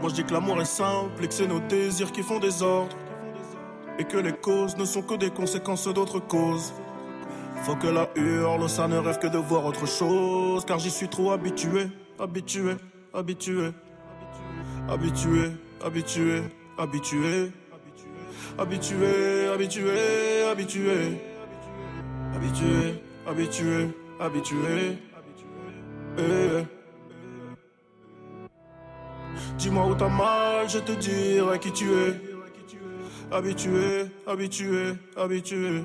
[0.00, 2.62] Moi je dis que l'amour est simple et que c'est nos désirs qui font des
[2.62, 2.96] ordres.
[3.98, 6.72] Et que les causes ne sont que des conséquences d'autres causes.
[7.62, 10.64] Faut que la hurle, ça ne rêve que de voir autre chose.
[10.64, 11.88] Car j'y suis trop habitué,
[12.18, 12.76] habitué,
[13.12, 13.72] habitué.
[14.88, 15.50] Habitué,
[15.84, 16.42] habitué,
[16.78, 17.52] habitué.
[18.58, 21.20] Habitué, habitué, habitué.
[22.34, 23.88] Habitué, habitué,
[24.18, 24.98] habitué.
[26.18, 26.64] Eh.
[29.58, 32.20] Dis-moi où t'as mal, je te dirai qui tu es.
[33.30, 35.84] Habitué, habitué, habitué.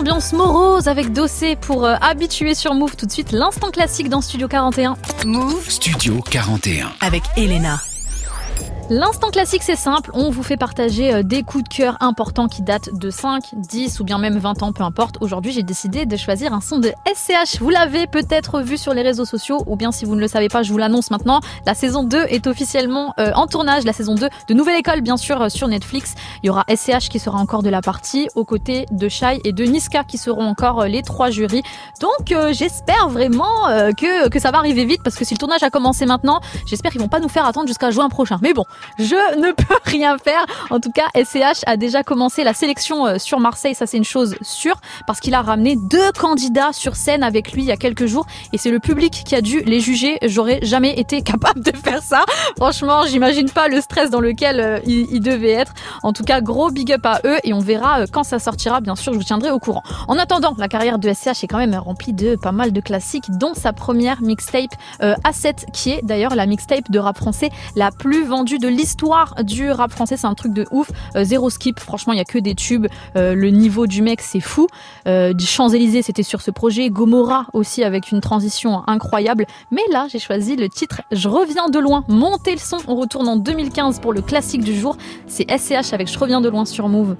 [0.00, 4.22] ambiance morose avec Dossé pour euh, habituer sur Move tout de suite l'instant classique dans
[4.22, 4.96] Studio 41.
[5.26, 6.90] Move Studio 41.
[7.02, 7.78] avec Elena.
[8.92, 10.10] L'instant classique, c'est simple.
[10.14, 14.00] On vous fait partager euh, des coups de cœur importants qui datent de 5, 10
[14.00, 15.18] ou bien même 20 ans, peu importe.
[15.20, 17.60] Aujourd'hui, j'ai décidé de choisir un son de SCH.
[17.60, 20.48] Vous l'avez peut-être vu sur les réseaux sociaux ou bien si vous ne le savez
[20.48, 21.38] pas, je vous l'annonce maintenant.
[21.66, 23.84] La saison 2 est officiellement euh, en tournage.
[23.84, 26.16] La saison 2 de Nouvelle École, bien sûr, euh, sur Netflix.
[26.42, 29.52] Il y aura SCH qui sera encore de la partie aux côtés de Shai et
[29.52, 31.62] de Niska qui seront encore euh, les trois jurys.
[32.00, 35.70] Donc, j'espère vraiment que, que ça va arriver vite parce que si le tournage a
[35.70, 38.38] commencé maintenant, j'espère qu'ils vont pas nous faire attendre jusqu'à juin prochain.
[38.42, 38.64] Mais bon,
[38.98, 40.44] je ne peux rien faire.
[40.70, 44.04] En tout cas, SCH a déjà commencé la sélection euh, sur Marseille, ça c'est une
[44.04, 47.76] chose sûre, parce qu'il a ramené deux candidats sur scène avec lui il y a
[47.76, 50.18] quelques jours, et c'est le public qui a dû les juger.
[50.22, 52.24] J'aurais jamais été capable de faire ça.
[52.56, 55.72] Franchement, j'imagine pas le stress dans lequel euh, ils, ils devaient être.
[56.02, 58.80] En tout cas, gros big up à eux, et on verra euh, quand ça sortira.
[58.80, 59.82] Bien sûr, je vous tiendrai au courant.
[60.08, 63.30] En attendant, la carrière de SCH est quand même remplie de pas mal de classiques,
[63.30, 67.90] dont sa première mixtape euh, A7, qui est d'ailleurs la mixtape de rap français la
[67.90, 70.16] plus vendue de l'histoire du rap français.
[70.16, 70.90] C'est un truc de ouf.
[71.16, 71.78] Euh, zéro skip.
[71.80, 72.86] Franchement, il y a que des tubes.
[73.16, 74.66] Euh, le niveau du mec, c'est fou.
[75.06, 76.90] Euh, Champs-Élysées, c'était sur ce projet.
[76.90, 79.46] Gomorrah aussi avec une transition incroyable.
[79.70, 82.04] Mais là, j'ai choisi le titre Je reviens de loin.
[82.08, 82.78] Montez le son.
[82.86, 84.96] On retourne en 2015 pour le classique du jour.
[85.26, 87.16] C'est SCH avec Je reviens de loin sur Move.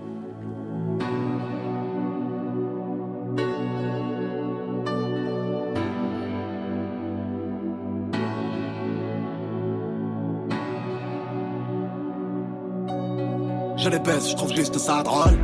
[13.82, 15.38] Je les baisse, je trouve juste ça drôle.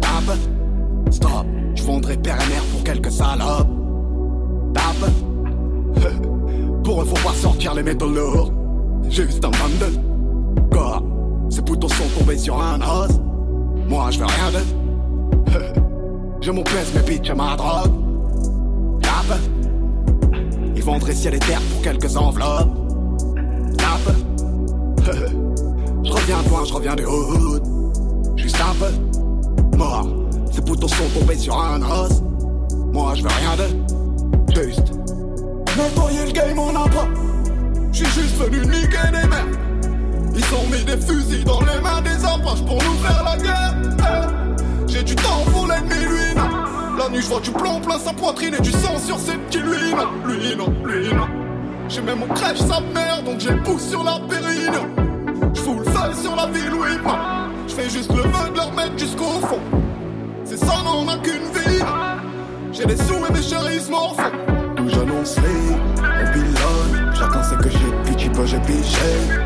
[0.00, 0.36] Tape,
[1.12, 1.46] stop,
[1.76, 3.68] je vendrai père et mère pour quelques salopes.
[4.74, 5.10] Tape,
[6.82, 8.52] pour eux faut pas sortir les métaux lourds.
[9.08, 10.00] Juste un bundle.
[10.72, 11.00] Quoi?
[11.48, 13.20] Ces boutons sont tombés sur un os.
[13.88, 15.80] Moi je veux rien de.
[16.40, 17.92] Je m'en pèse mes bitches à ma drogue.
[19.00, 19.38] Tape,
[20.74, 22.87] ils vendraient ciel et terre pour quelques enveloppes.
[26.08, 27.62] Je reviens loin, je reviens du hood.
[28.36, 30.06] Juste un peu mort.
[30.50, 32.22] Ces boutons sont tombés sur un os.
[32.92, 34.90] Moi je veux rien de juste.
[35.76, 37.08] Nettoyer le game on a pas.
[37.92, 39.46] J'suis juste venu niquer des mères.
[40.34, 43.74] Ils ont mis des fusils dans les mains des apaches pour nous faire la guerre.
[43.98, 46.96] Eh, J'ai du temps pour l'ennemi, lui non.
[46.96, 49.58] La nuit je vois du plomb plein sa poitrine et du sang sur ses petits
[49.58, 50.26] lui non.
[50.26, 51.47] Lui non, lui non.
[51.88, 54.78] J'ai même mon crèche sa mère donc j'ai le pouce sur la périne.
[55.54, 57.18] J'fous le seul sur la ville, oui, moi.
[57.66, 59.60] J'fais juste le vœu de leur mettre jusqu'au fond.
[60.44, 61.82] C'est ça, non, on a qu'une vie.
[62.72, 64.14] J'ai des sous et mes chéris font.
[64.76, 65.68] D'où j'annonce les
[68.46, 68.98] j'ai pigé.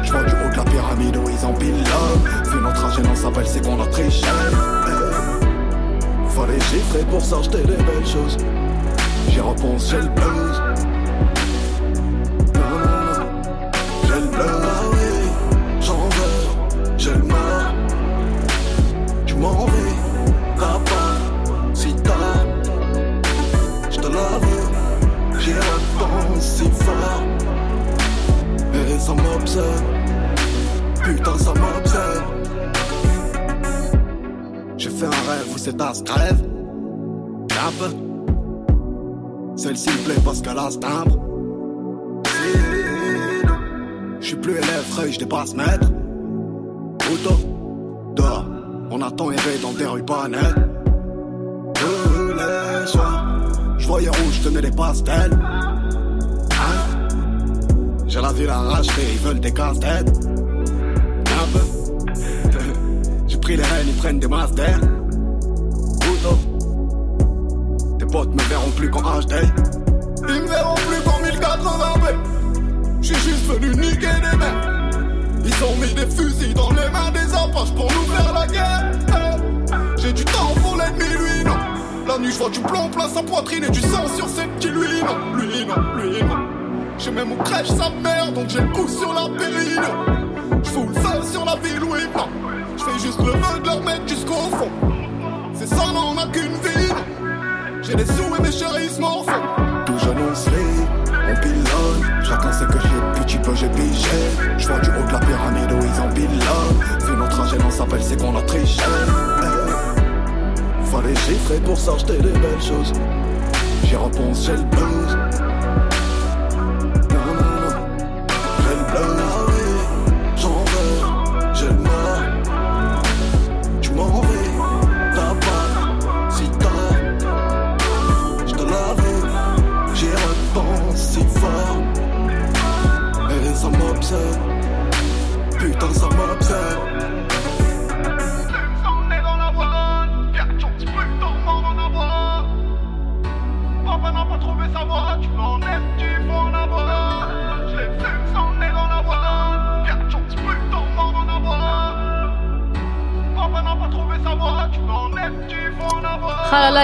[0.02, 1.84] Je vois du haut de la pyramide où ils empilent.
[2.44, 4.26] Vu notre trajet dans sa belle, c'est qu'on a triché.
[6.28, 8.36] Fallait chiffrer pour s'acheter des belles choses.
[9.28, 10.71] J'y repense, j'ai le buzz.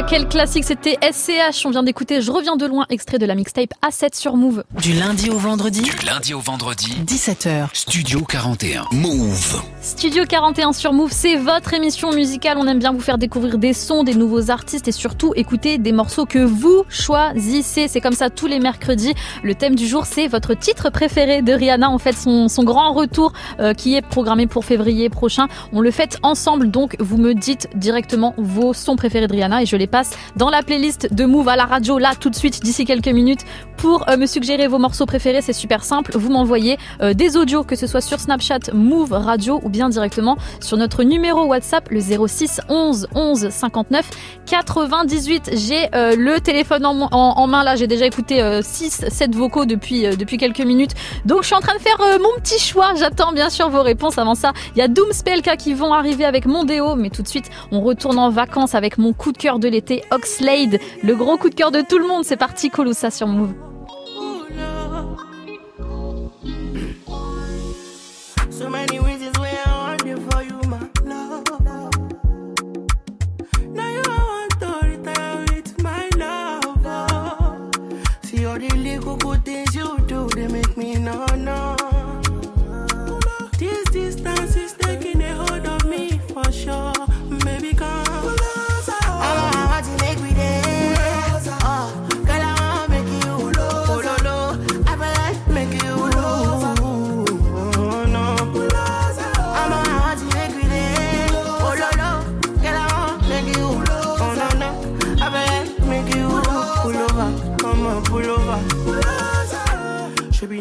[0.08, 1.66] Quel classique, c'était SCH.
[1.66, 4.64] On vient d'écouter Je reviens de loin, extrait de la mixtape A7 sur Move.
[4.80, 5.82] Du lundi au vendredi.
[5.82, 6.96] Du lundi au vendredi.
[7.04, 7.68] 17h.
[7.72, 8.86] Studio 41.
[8.92, 9.62] Move.
[9.88, 12.58] Studio 41 sur Move, c'est votre émission musicale.
[12.60, 15.92] On aime bien vous faire découvrir des sons, des nouveaux artistes et surtout écouter des
[15.92, 17.88] morceaux que vous choisissez.
[17.88, 19.14] C'est comme ça tous les mercredis.
[19.42, 21.88] Le thème du jour, c'est votre titre préféré de Rihanna.
[21.88, 25.48] En fait, son, son grand retour euh, qui est programmé pour février prochain.
[25.72, 29.66] On le fait ensemble, donc vous me dites directement vos sons préférés de Rihanna et
[29.66, 32.62] je les passe dans la playlist de Move à la radio là tout de suite
[32.62, 33.46] d'ici quelques minutes
[33.78, 35.40] pour euh, me suggérer vos morceaux préférés.
[35.40, 36.12] C'est super simple.
[36.14, 40.36] Vous m'envoyez euh, des audios, que ce soit sur Snapchat, Move Radio ou bien directement
[40.60, 44.10] sur notre numéro WhatsApp, le 06 11 11 59
[44.46, 45.50] 98.
[45.54, 47.76] J'ai euh, le téléphone en, main là.
[47.76, 50.92] J'ai déjà écouté 6, 7 vocaux depuis, euh, depuis quelques minutes.
[51.24, 52.94] Donc je suis en train de faire euh, mon petit choix.
[52.96, 54.18] J'attends bien sûr vos réponses.
[54.18, 56.96] Avant ça, il y a Doom Spelka qui vont arriver avec mon déo.
[56.96, 60.02] Mais tout de suite, on retourne en vacances avec mon coup de cœur de l'été,
[60.10, 60.78] Oxlade.
[61.02, 62.24] Le gros coup de cœur de tout le monde.
[62.24, 63.67] C'est parti, Colusa sur Move.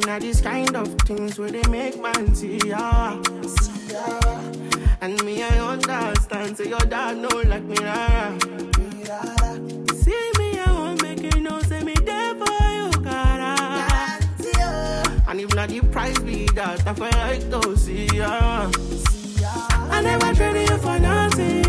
[0.08, 3.22] Not this kind of things where they make man see ya.
[3.44, 3.94] See.
[5.02, 6.56] And me, I understand.
[6.56, 8.40] Say your dad know like me, rara.
[9.94, 11.60] See me, I won't make you know.
[11.64, 13.56] Say me there for you, cara.
[13.60, 14.18] Ah.
[15.28, 18.72] And if not the price be that, I feel like to see ya.
[19.92, 21.64] I never traded you for nothing.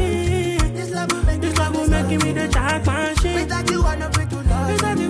[0.75, 3.35] This love will make, this love will make me the jack machine.
[3.35, 4.71] Without you, I'm not free to love.
[4.71, 5.08] Without you,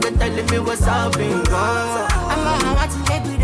[0.00, 2.12] telling me what's up in God.
[2.12, 3.41] I'm on what to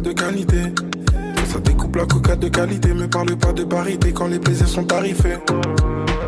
[0.00, 0.72] de qualité.
[1.52, 2.92] Ça découpe la coca de qualité.
[2.94, 5.38] Me parle pas de parité quand les plaisirs sont tarifés.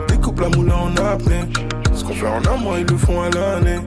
[0.09, 1.45] Découpe la moule en apnée.
[1.95, 3.81] Ce qu'on fait en un mois, ils le font à l'année.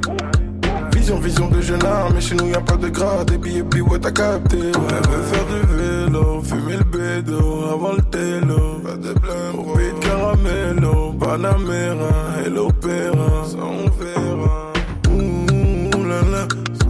[0.93, 3.31] Vision, vision de jeune âme, mais chez nous y a pas de grade.
[3.31, 4.57] Et puis, et puis, ouais, t'as capté.
[4.57, 8.79] Ouais, elle veut faire du vélo, fumer le bédo avant le télo.
[8.83, 13.43] Pas de blême, au de caramello, Panamera et l'opéra.
[13.45, 14.73] Ça, on verra.
[15.11, 16.47] Ouh là là,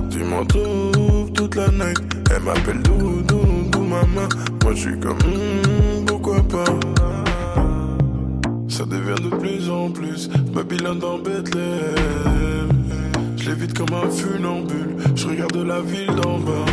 [0.09, 2.14] tu m'en toute la night.
[2.35, 4.27] Elle m'appelle Doudou, Doudou, maman.
[4.63, 6.65] Moi, je suis comme, hmm, pourquoi pas?
[8.67, 11.63] Ça devient de plus en plus Babylone dans Bethléem.
[13.37, 14.97] Je l'évite comme un funambule.
[15.15, 16.65] Je regarde la ville d'en bas.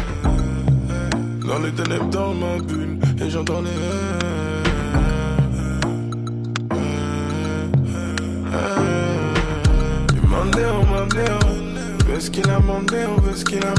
[1.47, 2.99] Dans les ténèbres, dans ma bulle.
[3.25, 3.71] Et j'entends les.
[10.29, 11.39] Mandéo, Mandéo.
[12.09, 13.75] Veut ce qu'il a mandé, on veut ce qu'il a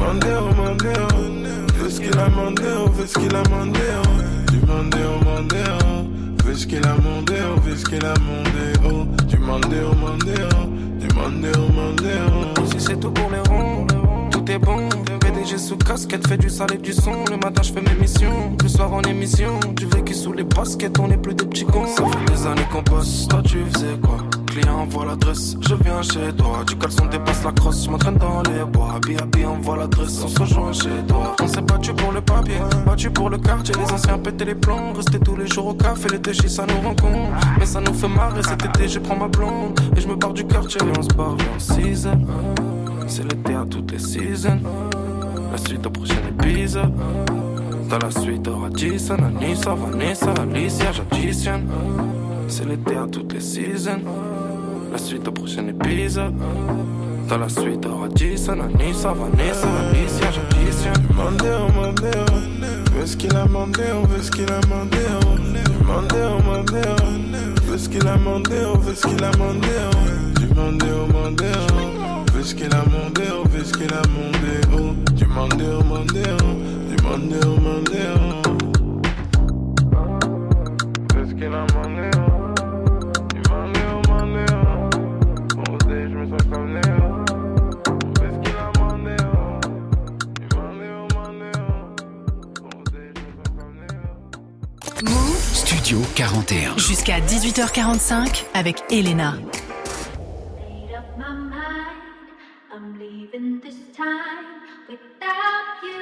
[0.00, 0.30] mandé.
[0.30, 1.06] Mandéo, Mandéo.
[1.76, 3.80] Veut ce qu'il a mandé, on ce qu'il a mandé.
[4.50, 6.06] Du Mandéo, Mandéo.
[6.44, 8.72] Veut ce qu'il a mandé, on ce qu'il a mandé.
[8.84, 10.48] Oh, du Mandéo, Mandéo.
[10.98, 12.66] Du Mandéo, Mandéo.
[12.70, 13.86] Si c'est tout pour les ronds,
[14.30, 14.88] tout est bon.
[15.20, 17.24] PDG sous casquette, fait du sale et du son.
[17.30, 18.56] Le matin, je fais mes missions.
[18.62, 19.60] Le soir, en émission.
[19.76, 21.86] Du vécu sous les baskets, on est plus des petits cons.
[21.86, 23.28] Ça fait des années qu'on bosse.
[23.28, 24.18] Toi, tu faisais quoi?
[24.50, 26.64] Client envoie l'adresse, je viens chez toi.
[26.66, 28.94] Du caleçon dépasse la crosse, je m'entraîne dans les bois.
[28.96, 31.36] Happy, happy, envoie l'adresse, on se rejoint chez toi.
[31.40, 33.74] On s'est battu pour le papier, battu pour le quartier.
[33.76, 36.08] Les anciens pétaient les plombs, rester tous les jours au café.
[36.10, 37.30] Les déchets, ça nous rencontre.
[37.60, 39.78] Mais ça nous fait marrer cet été, je prends ma blonde.
[39.96, 42.20] Et je me barre du quartier, et on se barre en season.
[43.06, 44.58] C'est l'été à toutes les seasons.
[45.52, 46.92] La suite au prochain épisode.
[47.88, 51.68] Dans la suite, aura Jason, Anissa, Vanessa, Alicia, j'additionne.
[52.48, 54.00] C'est l'été à toutes les seasons.
[54.90, 56.34] La suite au prochain épisode.
[57.28, 61.06] Dans la suite, aura Jason, Anissa, Vanessa, Alicia, j'additionne.
[61.14, 62.24] Mandéo, Mandéo.
[62.96, 64.98] Veut ce qu'il a mandé, on veut ce qu'il a mandé.
[65.86, 66.96] Mandéo, Mandéo.
[67.66, 69.68] Veut ce qu'il a mandé, on veut ce qu'il a mandé.
[70.40, 72.24] Du Mandéo, Mandéo.
[72.34, 74.60] Veut ce qu'il a mandé, on veut ce qu'il a mandé.
[74.74, 76.36] Oh, du Mandéo, Mandéo.
[76.88, 78.16] Du Mandéo, Mandéo.
[81.14, 82.10] Veut ce qu'il a mandé,
[95.92, 96.78] Move Studio 41.
[96.78, 99.34] jusqu'à 18h45 avec Elena.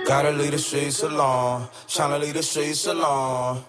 [0.07, 1.69] Gotta leave the streets alone.
[1.87, 3.63] Tryna leave the streets alone.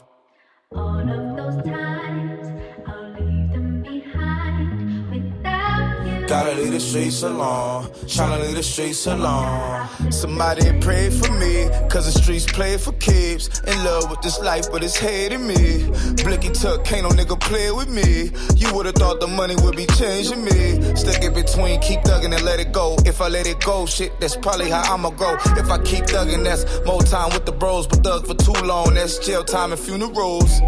[6.30, 7.86] Gotta leave the streets alone.
[8.06, 9.90] Tryna leave the streets alone.
[10.12, 13.48] Somebody pray for me, cause the streets play for keeps.
[13.62, 15.90] In love with this life, but it's hating me.
[16.24, 18.30] Blicky tuck, can't no nigga play with me.
[18.58, 20.96] You would've thought the money would be changing me.
[20.96, 22.96] Stick it between, keep thugging and let it go.
[23.08, 25.36] If I let it go, shit, that's probably how I'ma go.
[25.58, 28.94] If I keep thugging, that's more time with the bros, but thug for too long,
[28.94, 30.60] that's jail time and funerals.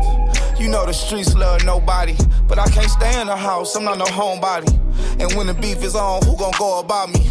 [0.59, 2.15] You know the streets love nobody,
[2.47, 4.81] but I can't stay in the house, I'm not no homebody.
[5.19, 7.22] And when the beef is on, who gon' go about me?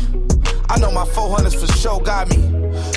[0.69, 2.37] I know my 400s for sure got me.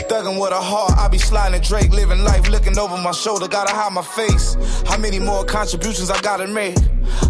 [0.09, 3.73] Thuggin' with a heart, I be sliding Drake, living life, looking over my shoulder, gotta
[3.73, 4.55] hide my face.
[4.85, 6.77] How many more contributions I gotta make?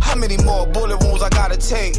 [0.02, 1.95] How many more bullet wounds I gotta take?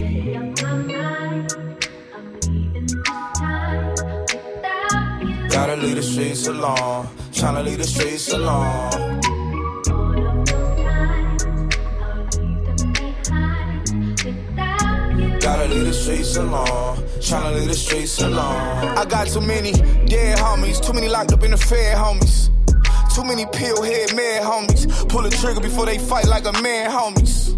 [5.49, 7.09] Gotta leave the streets alone.
[7.33, 9.21] Tryna leave the streets alone.
[15.75, 16.97] Leave the streets alone.
[17.19, 18.99] Tryna leave the streets alone.
[18.99, 19.73] I got too many
[20.07, 20.85] dead homies.
[20.85, 22.51] Too many locked up in the fed homies.
[23.15, 25.09] Too many pill head mad homies.
[25.09, 27.55] Pull the trigger before they fight like a man homies.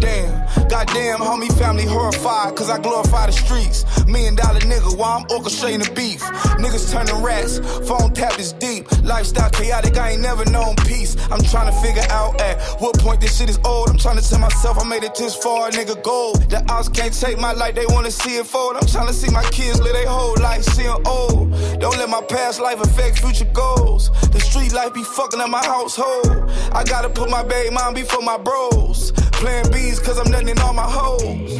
[0.00, 3.84] Damn, goddamn, homie, family horrified, cause I glorify the streets.
[4.06, 6.22] Million dollar nigga, while I'm orchestrating the beef.
[6.62, 8.86] Niggas turning rats, phone tap is deep.
[9.02, 11.16] Lifestyle chaotic, I ain't never known peace.
[11.30, 13.90] I'm trying to figure out at what point this shit is old.
[13.90, 16.48] I'm trying to tell myself I made it this far, nigga, gold.
[16.48, 18.76] The outs can't take my life, they wanna see it fold.
[18.76, 21.50] I'm trying to see my kids live their whole life, seeing old.
[21.80, 24.10] Don't let my past life affect future goals.
[24.30, 26.48] The street life be fucking up my household.
[26.72, 29.12] I gotta put my baby mom before my bros.
[29.40, 31.58] Playing B's cause I'm nothing in all my hoes.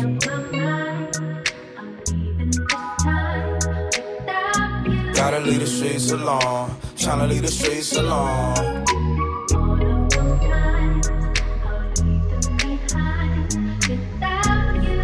[5.15, 6.71] Gotta leave the streets alone.
[6.97, 8.85] Tryna leave the streets alone.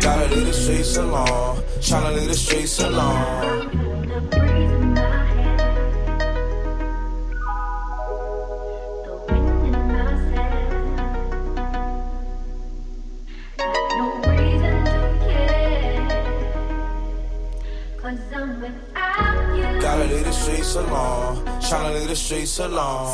[0.01, 1.57] Gotta leave the streets alone.
[1.81, 4.86] Tryna leave the streets alone.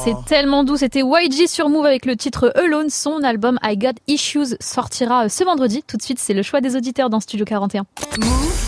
[0.05, 0.77] C'est tellement doux.
[0.77, 2.91] C'était YG sur Move avec le titre Alone.
[2.91, 5.83] Son album I Got Issues sortira euh, ce vendredi.
[5.87, 7.85] Tout de suite, c'est le choix des auditeurs dans Studio 41.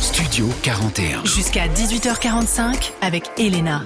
[0.00, 1.24] Studio 41.
[1.24, 3.82] Jusqu'à 18h45 avec Elena.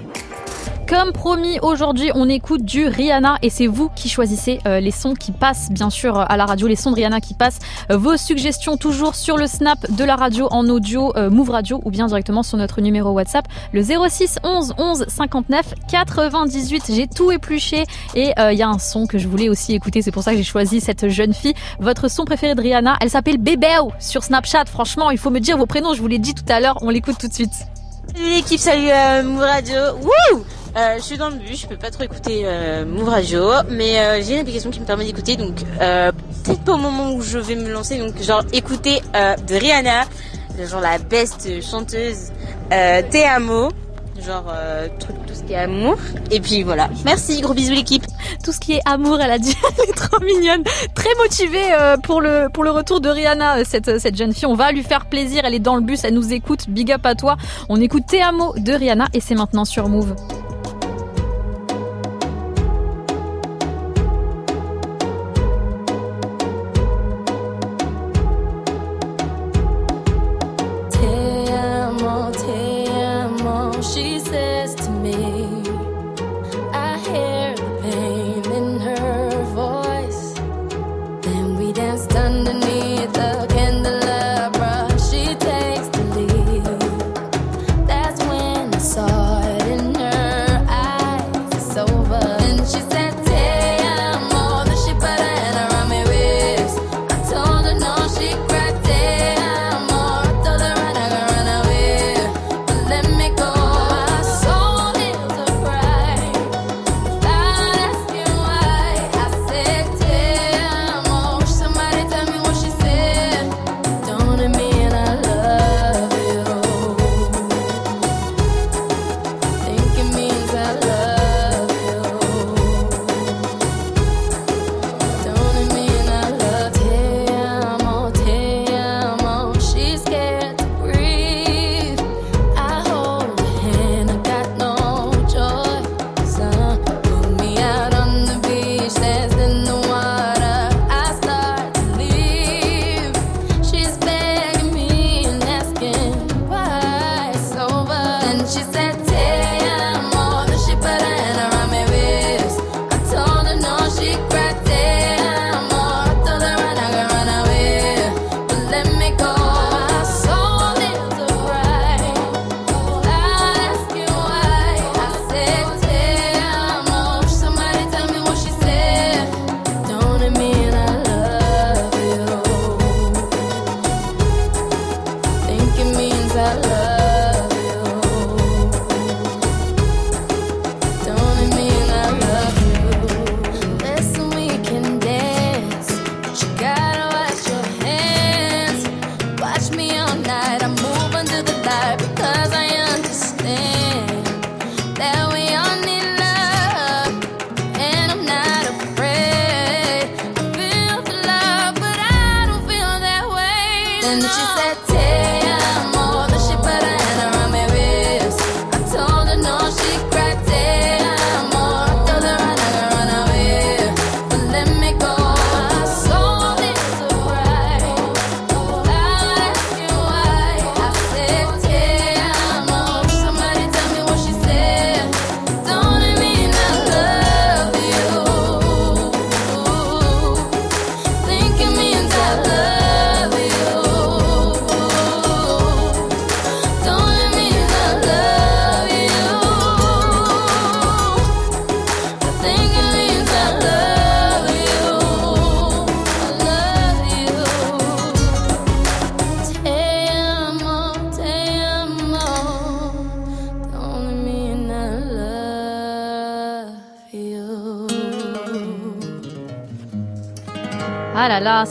[0.89, 5.13] Comme promis, aujourd'hui, on écoute du Rihanna et c'est vous qui choisissez euh, les sons
[5.13, 7.59] qui passent, bien sûr, euh, à la radio, les sons de Rihanna qui passent.
[7.91, 11.91] Euh, vos suggestions toujours sur le snap de la radio en audio Move Radio ou
[11.91, 16.85] bien directement sur notre numéro WhatsApp, le 06 11 11 59 98.
[16.95, 17.85] J'ai tout épluché
[18.15, 20.01] et il y a un son que je voulais aussi écouter.
[20.01, 21.55] C'est pour ça que j'ai choisi cette jeune fille.
[21.81, 24.65] Votre son préféré de Rihanna, elle s'appelle Bébéo sur Snapchat.
[24.65, 25.93] Franchement, il faut me dire vos prénoms.
[25.93, 26.79] Je vous l'ai dit tout à l'heure.
[26.81, 27.67] On l'écoute tout de suite.
[28.15, 29.77] Salut l'équipe, salut euh, Radio.
[30.03, 30.45] Wouh
[30.77, 34.23] euh, je suis dans le bus, je peux pas trop écouter euh, Radio, mais euh,
[34.23, 36.13] j'ai une application qui me permet d'écouter, donc euh,
[36.45, 40.05] peut-être pas au moment où je vais me lancer, donc genre écouter euh, de Rihanna,
[40.67, 42.33] genre la best chanteuse
[42.71, 43.71] euh, Te Amo,
[44.21, 45.97] genre euh, truc tout ce qui est amour,
[46.31, 46.89] et puis voilà.
[47.05, 48.05] Merci, gros bisous l'équipe.
[48.45, 50.63] Tout ce qui est amour, elle a dit, elle est trop mignonne,
[50.95, 54.47] très motivée euh, pour le retour de Rihanna, euh, cette jeune fille.
[54.47, 55.43] On va lui faire plaisir.
[55.45, 56.69] Elle est dans le bus, elle nous écoute.
[56.69, 57.37] Big up à toi.
[57.69, 58.19] On écoute Te
[58.61, 60.15] de Rihanna et c'est maintenant sur Move.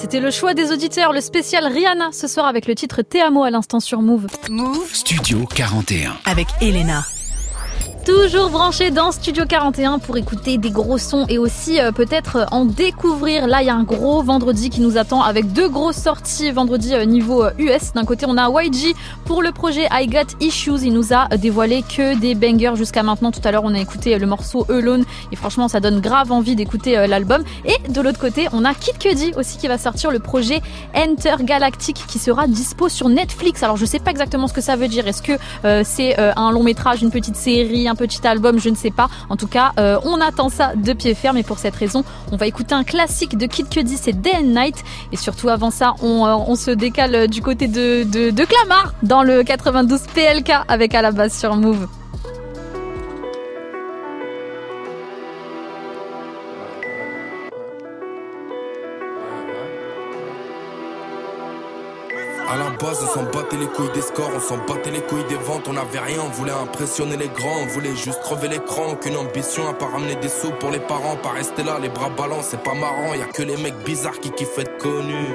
[0.10, 3.44] C'était le choix des auditeurs, le spécial Rihanna ce soir avec le titre Te amo
[3.44, 4.28] à l'instant sur Move.
[4.50, 6.14] Move Studio 41.
[6.24, 7.04] avec Elena.
[8.08, 12.64] Toujours branché dans Studio 41 pour écouter des gros sons et aussi euh, peut-être en
[12.64, 13.48] découvrir.
[13.48, 16.94] Là, il y a un gros vendredi qui nous attend avec deux grosses sorties vendredi
[16.94, 17.92] euh, niveau euh, US.
[17.96, 18.96] D'un côté, on a YG
[19.28, 20.86] pour le projet I Got Issues.
[20.86, 23.32] Il nous a euh, dévoilé que des bangers jusqu'à maintenant.
[23.32, 25.04] Tout à l'heure, on a écouté euh, le morceau Alone
[25.34, 27.44] et franchement, ça donne grave envie d'écouter euh, l'album.
[27.66, 30.62] Et de l'autre côté, on a Kid Cudi aussi qui va sortir le projet
[30.96, 33.64] Enter Galactic qui sera dispo sur Netflix.
[33.64, 35.08] Alors, je sais pas exactement ce que ça veut dire.
[35.08, 35.34] Est-ce que
[35.66, 38.92] euh, c'est euh, un long métrage, une petite série, un petit album, je ne sais
[38.92, 39.10] pas.
[39.30, 42.38] En tout cas, euh, on attend ça de pied ferme et pour cette raison, on
[42.38, 44.84] va écouter un classique de Kid Cudi, c'est Day and Night.
[45.12, 49.22] Et surtout avant ça, on, euh, se décale du côté de, de, de Clamart dans
[49.22, 51.88] le 92 PLK avec à la base sur Move.
[62.84, 65.78] On s'en battait les couilles des scores, on s'en battait les couilles des ventes, on
[65.78, 69.74] avait rien, on voulait impressionner les grands, on voulait juste crever l'écran, aucune ambition à
[69.74, 72.74] pas ramener des sous pour les parents, pas rester là, les bras ballants, c'est pas
[72.74, 75.34] marrant, y a que les mecs bizarres qui kiffent être connus.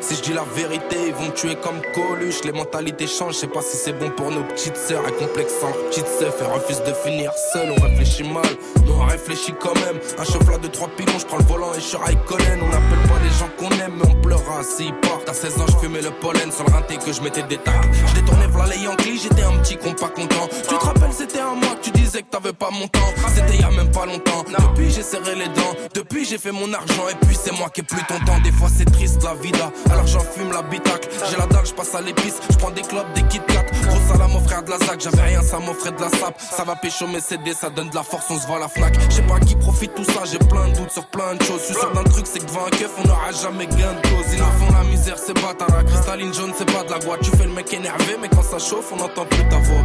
[0.00, 2.44] Si je dis la vérité, ils vont me tuer comme Coluche.
[2.44, 5.06] Les mentalités changent, je sais pas si c'est bon pour nos petites sœurs.
[5.08, 7.72] Et complexant, petites sœurs, elles refusent de finir seul.
[7.76, 8.46] On réfléchit mal,
[8.84, 9.98] mais on réfléchit quand même.
[10.18, 12.60] Un chauffeur de trois pilons, je prends le volant et je suis Raikkonen.
[12.62, 15.28] On n'appelle pas les gens qu'on aime, mais on pleurera s'ils partent.
[15.28, 17.74] À 16 ans, je fumais le pollen sur le rinté que je mettais des tacs.
[17.92, 20.48] Je détournais v'là les Yankees, j'étais un petit con pas content.
[20.50, 23.00] Tu te rappelles, c'était un mois que tu disais que t'avais pas mon temps.
[23.34, 24.44] C'était y a même pas longtemps.
[24.48, 25.74] Depuis, j'ai serré les dents.
[25.94, 27.08] Depuis, j'ai fait mon argent.
[27.10, 28.38] Et puis, c'est moi qui ai plus ton temps.
[28.44, 29.70] Des fois, c'est triste la vida.
[29.90, 31.08] Alors, j'en fume l'habitacle.
[31.30, 32.40] J'ai la dalle, je passe à l'épice.
[32.50, 33.64] Je prends des clubs, des Kit Kat.
[33.86, 35.00] Gros salam au frère de la ZAC.
[35.00, 36.38] J'avais rien, ça m'offrait de la sape.
[36.40, 38.94] Ça va pécho mes CD, ça donne de la force, on se voit la Fnac.
[39.08, 40.24] Je sais pas qui profite tout ça.
[40.24, 41.60] J'ai plein de doutes sur plein de choses.
[41.60, 44.08] Je suis sûr d'un truc, c'est que devant un keuf, on n'aura jamais gain de
[44.08, 44.32] cause.
[44.32, 47.20] Ils font la misère, c'est pas la cristalline jaune, c'est pas de la boîte.
[47.22, 49.82] Tu fais le mec énervé, mais quand ça chauffe, on n'entend plus ta voix.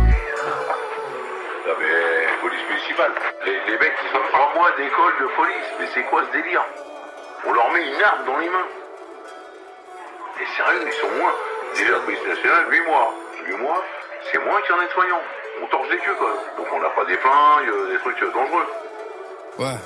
[1.65, 3.11] Non mais police municipale.
[3.45, 5.69] Les, les mecs, ils ont trois mois d'école de police.
[5.79, 6.63] Mais c'est quoi ce délire?
[7.47, 8.82] On leur met une arme dans les mains.
[10.41, 11.33] Et sérieux, ils sont moins.
[11.75, 13.13] Déjà, la police nationale, 8 mois.
[13.45, 13.83] 8 mois,
[14.31, 15.21] c'est moins qu'un nettoyant.
[15.61, 16.33] On torche des queues, quoi.
[16.57, 18.67] Donc on n'a pas des flingues, euh, des trucs euh, dangereux.
[19.59, 19.77] Ouais.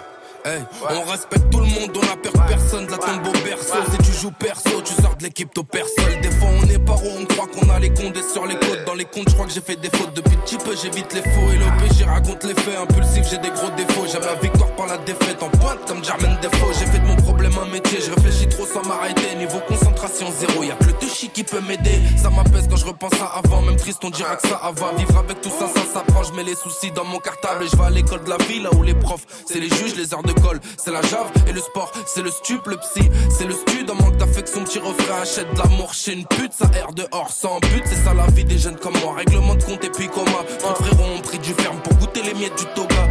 [0.46, 3.80] Hey, on respecte tout le monde, on a peur de personne, la tombe au berceau.
[3.92, 6.22] Si tu joues perso, tu sors de l'équipe, t'au personne.
[6.22, 8.86] Des fois, on est paro, on qu'on a les condés sur les côtes.
[8.86, 10.14] Dans les comptes, je crois que j'ai fait des fautes.
[10.14, 12.78] Depuis petit peu, j'évite les faux et l'OP, j'y raconte les faits.
[12.78, 14.06] Impulsif, j'ai des gros défauts.
[14.12, 16.74] J'aime la victoire par la défaite en pointe comme Jermaine Defoe.
[16.80, 19.36] J'ai fait de mon problème un métier, je réfléchis trop sans m'arrêter.
[19.38, 22.00] Niveau concentration zéro, y'a que le touchy qui peut m'aider.
[22.22, 24.94] Ça m'apaise quand je repense à avant, même triste, on dira que ça va.
[24.98, 26.24] Vivre avec tout ça, ça s'apprend.
[26.24, 28.64] Je mets les soucis dans mon cartable et je vais à l'école de la ville,
[28.64, 31.54] là où les profs, c'est les juges, les heures de colle, c'est la jave et
[31.54, 33.90] le sport, c'est le stup, le psy, c'est le stud.
[33.90, 37.60] En manque d'affection, petit refrain, achète de l'amour chez une pute, ça erre dehors sans
[37.60, 37.84] but.
[37.86, 39.16] C'est ça la vie des jeunes comme moi.
[39.16, 40.44] Règlement de compte et puis coma.
[40.60, 43.08] Trop de frérots ont pris du ferme pour goûter les miettes du toga.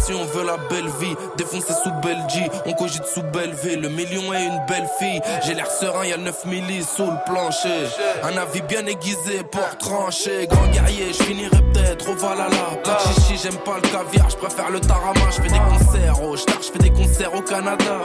[0.00, 2.48] Aussi, on veut la belle vie, défoncer sous Belgie.
[2.64, 5.20] On cogite sous Belleville, le million est une belle fille.
[5.44, 7.86] J'ai l'air serein, y a 9 millis sous le plancher.
[8.22, 10.46] Un avis bien aiguisé pour trancher.
[10.46, 12.78] Grand guerrier, je finirai peut-être au Valhalla.
[12.82, 15.20] Pas de chichi, j'aime pas le caviar, je préfère le tarama.
[15.30, 17.98] Je fais des concerts au Star, je fais des concerts au Canada.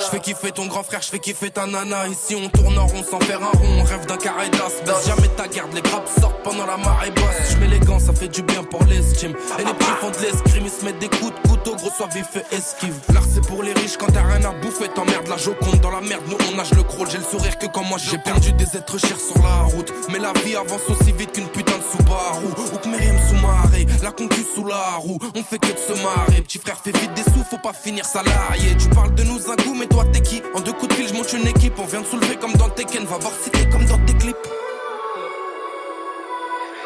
[0.00, 2.08] Je fais kiffer ton grand frère, je fais kiffer ta nana.
[2.08, 5.06] Ici on tourne en rond sans faire un rond, on rêve d'un carré d'as.
[5.06, 7.54] Jamais ta garde, les grappes sortent pendant la marée basse.
[7.60, 9.34] Je gants, ça fait du bien pour l'estime.
[9.58, 11.35] Et les petits font de l'escrime, ils se mettent des coups
[11.74, 12.94] gros sois vif et esquive.
[13.12, 16.00] L'art c'est pour les riches quand t'as rien à bouffer, t'emmerdes la joconde dans la
[16.00, 16.22] merde.
[16.28, 18.98] Nous on nage le crawl, j'ai le sourire que quand moi j'ai perdu des êtres
[18.98, 19.92] chers sur la route.
[20.10, 22.46] Mais la vie avance aussi vite qu'une putain de Subaru.
[22.74, 25.18] Ou que Myriam sous marée, la concu sous la roue.
[25.34, 28.04] On fait que de se marrer, petit frère fait vite des sous, faut pas finir
[28.04, 28.76] salarié.
[28.78, 30.42] Tu parles de nous un coup, mais toi t'es qui?
[30.54, 32.68] En deux coups de fil, je monte une équipe, on vient de soulever comme dans
[32.68, 34.36] Tekken, va voir si t'es comme dans tes clips.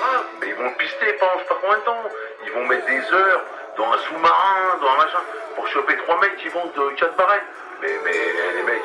[0.02, 2.02] Ah, mais ils vont pister pendant je sais pas combien de temps.
[2.46, 3.44] Ils vont mettre des heures
[3.80, 5.24] dans un sous-marin, dans un machin,
[5.56, 7.48] pour choper trois mecs qui vont de 4 barrettes.
[7.80, 8.84] Mais, mais les mecs,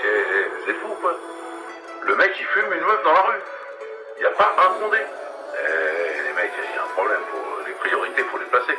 [0.66, 1.12] c'est fou quoi.
[2.08, 3.42] Le mec il fume une meuf dans la rue.
[4.18, 5.00] Il n'y a pas un fondé.
[5.04, 7.20] Eh, les mecs, il y a un problème.
[7.30, 8.78] Faut, les priorités, faut les placer.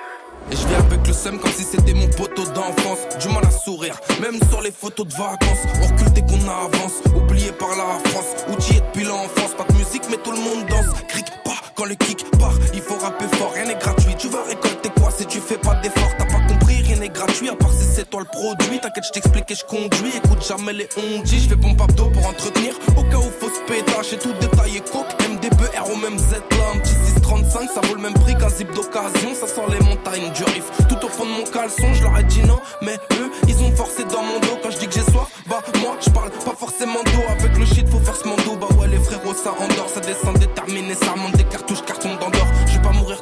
[0.51, 3.05] Et je viens avec le seum comme si c'était mon poteau d'enfance.
[3.19, 5.65] Du mal à sourire, même sur les photos de vacances.
[5.85, 8.47] On dès qu'on avance, oublié par la France.
[8.49, 10.87] Outillé depuis l'enfance, pas de musique, mais tout le monde danse.
[11.09, 14.15] Cric pas quand le kick part, il faut rapper fort, rien n'est gratuit.
[14.17, 14.76] Tu vas récolter
[15.17, 18.09] si tu fais pas d'effort T'as pas compris, rien n'est gratuit, à part si c'est
[18.09, 18.81] toi le produit.
[18.81, 20.13] T'inquiète, je t'explique et je conduis.
[20.17, 22.75] Écoute jamais les ondis, je fais pompe à dos pour entretenir.
[22.97, 25.13] Au cas où faut se pétage, et tout détaillé coke.
[25.29, 28.49] MDB, R au même Z là, un petit 635, ça vaut le même prix qu'un
[28.49, 29.35] zip d'occasion.
[29.35, 30.65] Ça sort les montagnes du riff.
[30.89, 33.75] Tout au fond de mon caleçon, je leur ai dit non, mais eux, ils ont
[33.77, 34.59] forcé dans mon dos.
[34.63, 37.25] Quand je dis que j'ai soif, bah moi, je parle pas forcément d'eau.
[37.29, 38.57] Avec le shit, faut faire ce mando.
[38.61, 42.49] Bah ouais, les frérots, ça endort, ça descend déterminé, ça remonte des cartouches, carton d'endort.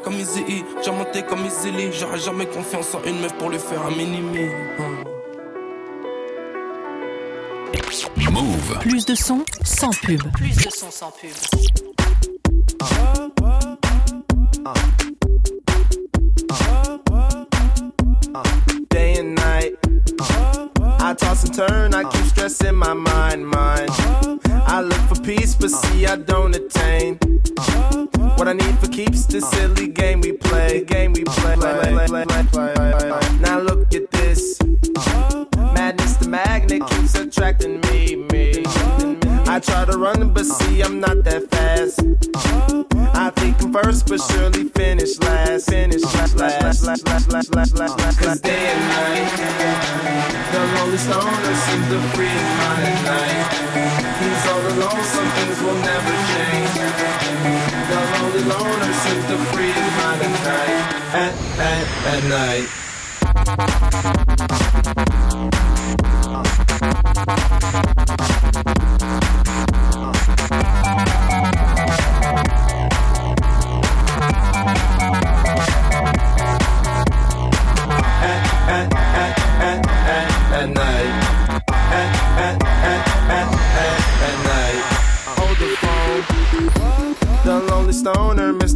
[0.05, 1.91] Comme E, diamanté comme Lee.
[1.93, 4.51] J'aurais jamais confiance en une meuf pour lui faire un mini-me.
[4.79, 5.05] Hein.
[8.31, 8.79] Move.
[8.81, 10.23] Plus de son sans pub.
[10.33, 11.31] Plus de son sans pub.
[18.91, 19.75] day and night.
[21.05, 23.91] I toss and turn, I keep stressing my mind, mind.
[24.67, 27.19] I look for peace, but see I don't attain.
[28.39, 31.57] What I need for keeps the silly game we play, game we play.
[33.39, 34.59] Now look at this.
[35.75, 38.44] Madness, the magnet keeps attracting me, me.
[39.55, 42.01] I try to run, but see I'm not that fast.
[43.15, 45.71] I think I'm first, but surely finish last.
[45.71, 48.19] Finish last, last, last, last, last, last, last, last.
[48.19, 49.31] Cause day and night,
[50.51, 53.47] the lonely stoner seems to free his mind at night.
[54.19, 56.75] He's all alone, some things will never change.
[57.95, 60.83] The lonely loner seems to free his mind at night.
[61.15, 61.31] At,
[61.63, 62.67] at, at night.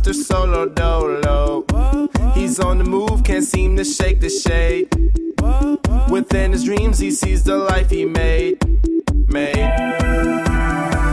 [0.08, 0.24] Mr.
[0.24, 1.66] Solo Dolo.
[2.32, 4.88] He's on the move, can't seem to shake the shade.
[6.10, 8.56] Within his dreams, he sees the life he made.
[9.28, 9.54] Made.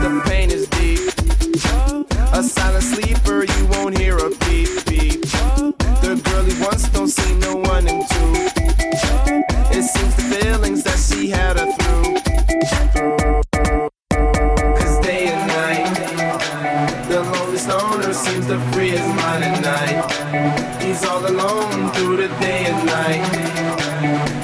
[0.02, 1.00] The pain is deep.
[2.32, 5.20] A silent sleeper, you won't hear a beep beep.
[6.00, 8.32] The girl he wants don't see no one in two.
[9.76, 11.55] It seems the feelings that she had
[18.48, 20.82] to free his mind at night.
[20.82, 23.26] He's all alone through the day and night.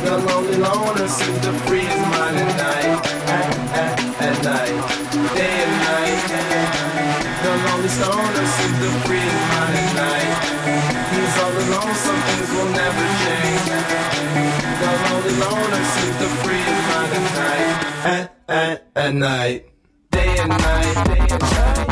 [0.02, 2.98] The lonely loner seems free his mind at night.
[3.30, 3.48] At,
[3.82, 3.94] at,
[4.26, 4.74] at night,
[5.38, 6.18] day and night.
[7.44, 10.32] The lonely stoner seems free his mind at night.
[11.14, 13.66] He's all alone, some things will never change.
[14.82, 17.70] The lonely loner seems free his mind at night.
[18.02, 19.60] At, at, at night.
[20.10, 21.91] Day and night, day and night.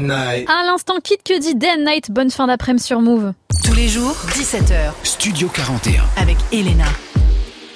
[0.00, 0.48] night.
[0.48, 3.32] À l'instant, Kid que dit Day and Night, bonne fin d'après-midi sur Move.
[3.64, 4.92] Tous les jours, 17h.
[5.02, 6.04] Studio 41.
[6.16, 6.84] Avec Elena.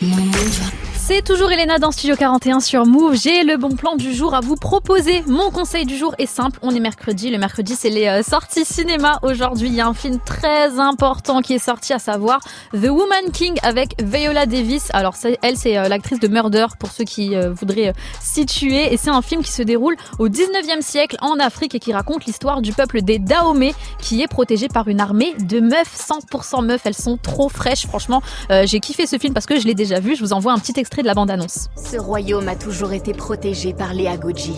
[0.03, 0.90] Move.
[1.13, 3.17] C'est toujours Elena dans Studio 41 sur Move.
[3.17, 5.25] J'ai le bon plan du jour à vous proposer.
[5.27, 6.61] Mon conseil du jour est simple.
[6.63, 7.31] On est mercredi.
[7.31, 9.19] Le mercredi, c'est les euh, sorties cinéma.
[9.23, 12.39] Aujourd'hui, il y a un film très important qui est sorti, à savoir
[12.73, 14.87] The Woman King avec Viola Davis.
[14.93, 18.95] Alors, elle, c'est euh, l'actrice de Murder pour ceux qui euh, voudraient situer.
[18.95, 22.27] Et c'est un film qui se déroule au 19e siècle en Afrique et qui raconte
[22.27, 26.83] l'histoire du peuple des Dahomey qui est protégé par une armée de meufs, 100% meufs.
[26.85, 27.89] Elles sont trop fraîches.
[27.89, 28.23] Franchement,
[28.65, 30.15] j'ai kiffé ce film parce que je l'ai déjà vu.
[30.15, 31.69] Je vous envoie un petit extrait extrait de la bande-annonce.
[31.77, 34.57] Ce royaume a toujours été protégé par les Agoji.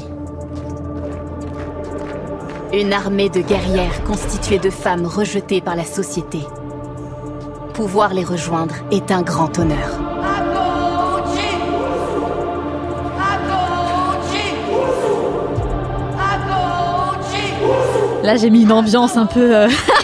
[2.72, 6.40] Une armée de guerrières constituée de femmes rejetées par la société.
[7.74, 10.00] Pouvoir les rejoindre est un grand honneur.
[18.22, 19.56] Là, j'ai mis une ambiance un peu.
[19.56, 19.68] euh,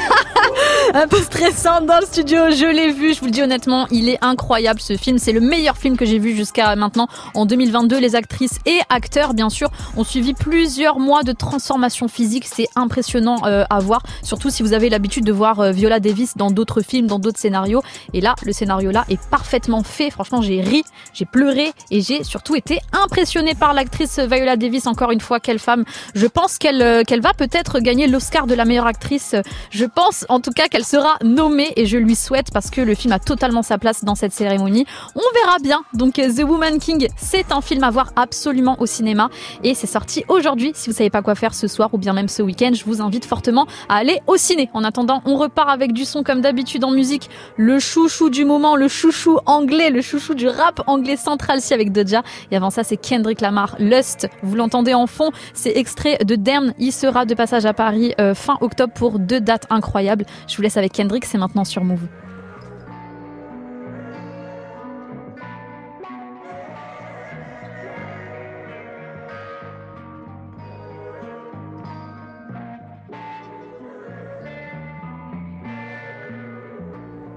[0.95, 4.09] Un peu stressante dans le studio, je l'ai vu, je vous le dis honnêtement, il
[4.09, 7.99] est incroyable ce film, c'est le meilleur film que j'ai vu jusqu'à maintenant en 2022.
[7.99, 13.45] Les actrices et acteurs, bien sûr, ont suivi plusieurs mois de transformation physique, c'est impressionnant
[13.45, 16.81] euh, à voir, surtout si vous avez l'habitude de voir euh, Viola Davis dans d'autres
[16.81, 17.83] films, dans d'autres scénarios.
[18.15, 22.25] Et là, le scénario là est parfaitement fait, franchement j'ai ri, j'ai pleuré et j'ai
[22.25, 25.85] surtout été impressionnée par l'actrice Viola Davis, encore une fois, quelle femme.
[26.15, 29.35] Je pense qu'elle euh, qu'elle va peut-être gagner l'Oscar de la meilleure actrice,
[29.71, 32.95] je pense en tout cas qu'elle sera nommée et je lui souhaite parce que le
[32.95, 34.87] film a totalement sa place dans cette cérémonie.
[35.15, 35.83] On verra bien.
[35.95, 39.31] Donc The Woman King, c'est un film à voir absolument au cinéma
[39.63, 40.73] et c'est sorti aujourd'hui.
[40.75, 43.01] Si vous savez pas quoi faire ce soir ou bien même ce week-end, je vous
[43.03, 44.71] invite fortement à aller au ciné.
[44.75, 47.29] En attendant, on repart avec du son comme d'habitude en musique.
[47.57, 51.93] Le chouchou du moment, le chouchou anglais, le chouchou du rap anglais central si avec
[51.93, 52.23] Doja.
[52.51, 54.29] Et avant ça, c'est Kendrick Lamar, Lust.
[54.43, 56.73] Vous l'entendez en fond, c'est extrait de Damn.
[56.79, 60.25] Il sera de passage à Paris euh, fin octobre pour deux dates incroyables.
[60.47, 62.07] Je avec Kendrick, c'est maintenant sur Move.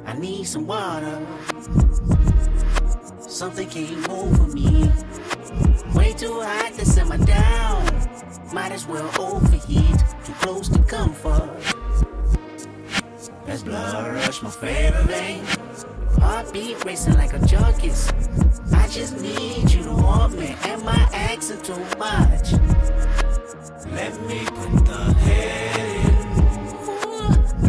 [0.06, 1.26] I need some water.
[3.28, 4.92] Something came over me.
[5.96, 7.86] Way too hot to simmer down.
[8.54, 9.98] Might as well overheat.
[10.26, 11.50] Too close to comfort.
[13.52, 15.44] That's blood rush, my favorite vein.
[16.22, 18.10] Heartbeat racing like a junkie's.
[18.72, 20.56] I just need you to want me.
[20.64, 22.54] Am I asking too much?
[23.92, 26.16] Let me put the head in.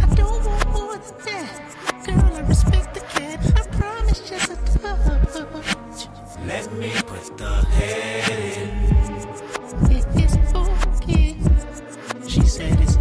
[0.00, 2.06] I don't want more than that.
[2.06, 3.40] Girl, I respect the cat.
[3.56, 6.06] I promise just a touch.
[6.46, 8.70] Let me put the head in.
[9.90, 11.36] It is okay.
[12.28, 12.91] She said it's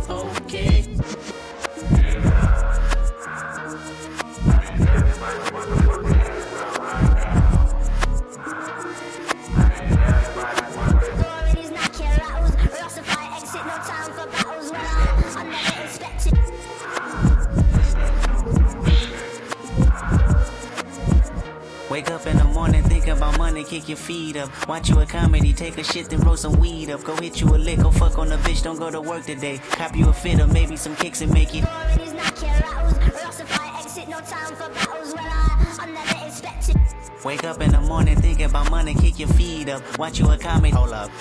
[21.91, 24.49] Wake up in the morning, think about money, kick your feet up.
[24.65, 27.03] Watch you a comedy, take a shit, then roll some weed up.
[27.03, 29.59] Go hit you a lick, go fuck on the bitch, don't go to work today.
[29.71, 31.65] Cop you a fit or maybe some kicks and make it.
[37.25, 39.99] Wake up in the morning, think about money, kick your feet up.
[39.99, 41.11] Watch you a comedy, hold up.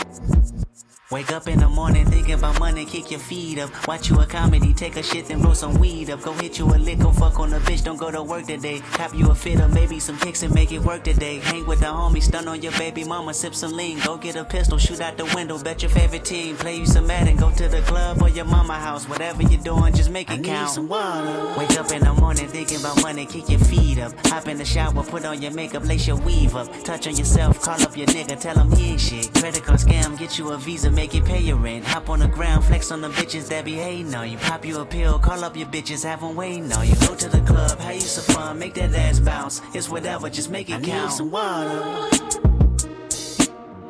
[1.10, 3.88] Wake up in the morning, thinking about money, kick your feet up.
[3.88, 6.22] Watch you a comedy, take a shit, then roll some weed up.
[6.22, 8.78] Go hit you a lick, go fuck on a bitch, don't go to work today.
[8.92, 11.40] Cop you a fit or maybe some kicks and make it work today.
[11.40, 13.98] Hang with the homies, stun on your baby mama, sip some lean.
[14.04, 16.56] Go get a pistol, shoot out the window, bet your favorite team.
[16.56, 19.08] Play you some Madden, go to the club or your mama house.
[19.08, 20.70] Whatever you're doing, just make it I need count.
[20.70, 21.58] some water.
[21.58, 24.12] Wake up in the morning, thinking about money, kick your feet up.
[24.28, 26.68] Hop in the shower, put on your makeup, lace your weave up.
[26.84, 29.34] Touch on yourself, call up your nigga, tell him he ain't shit.
[29.34, 31.82] Credit card scam, get you a visa, make it pay your rent.
[31.82, 34.36] Hop on the ground, flex on the bitches that be hating on you.
[34.36, 36.94] Pop you a pill, call up your bitches, have them waiting on you.
[37.06, 39.62] Go to the club, have you some fun, make that ass bounce.
[39.72, 41.10] It's whatever, just make it I count.
[41.10, 41.80] need some water.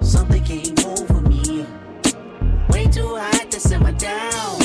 [0.01, 1.66] Something came over me.
[2.69, 4.61] Way too hot to simmer down.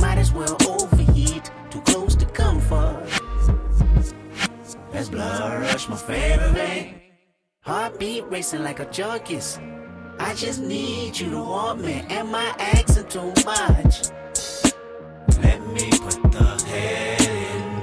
[0.00, 1.50] Might as well overheat.
[1.70, 3.08] Too close to comfort.
[4.92, 6.94] That's blood rush, my favorite.
[7.62, 9.58] Heartbeat racing like a junkie's.
[10.24, 12.04] I just need you to want me.
[12.08, 14.10] Am I asking too much?
[15.42, 17.82] Let me put the head in.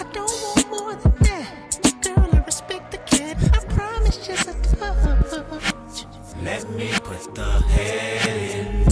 [0.00, 1.78] I don't want more than that.
[2.02, 3.36] Girl, I respect the cat.
[3.52, 6.06] I promise just a touch.
[6.42, 8.83] Let me put the head in.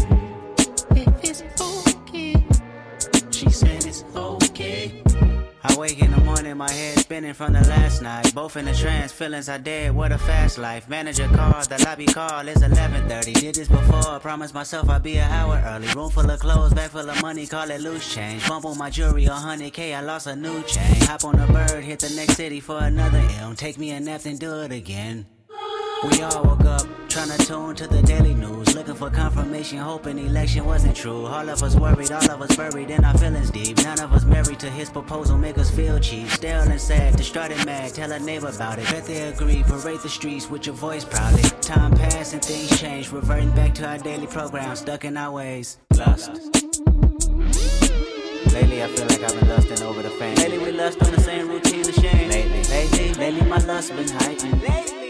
[6.63, 8.33] My head spinning from the last night.
[8.35, 9.93] Both in a trance, feelings are dead.
[9.97, 10.89] What a fast life.
[10.89, 13.33] Manager called, the lobby call is 11:30.
[13.41, 15.89] Did this before, promised myself I'd be an hour early.
[15.89, 18.47] Room full of clothes, bag full of money, call it loose change.
[18.49, 21.01] Bump on my jewelry, 100k, I lost a new chain.
[21.11, 23.57] Hop on a bird, hit the next city for another M.
[23.57, 25.27] Take me a nap, then do it again.
[26.05, 30.19] We all woke up trying to tune to the daily news, looking for confirmation, hoping
[30.19, 31.27] election wasn't true.
[31.27, 33.77] All of us worried, all of us buried in our feelings deep.
[33.85, 36.29] None of us married to his proposal, make us feel cheap.
[36.29, 38.91] Stale and sad, distraught and mad, tell a neighbor about it.
[38.91, 41.43] Bet they agree, parade the streets with your voice proudly.
[41.61, 45.79] Time passed and things change, reverting back to our daily program, stuck in our ways.
[45.97, 46.31] Lost.
[48.53, 50.35] Lately, I feel like I've been lusting over the fame.
[50.35, 52.29] Lately, we lust on the same routine of shame.
[52.29, 54.63] Lately, lately, lately, my lust been heightened.
[54.63, 55.02] Lately, it's all contradiction.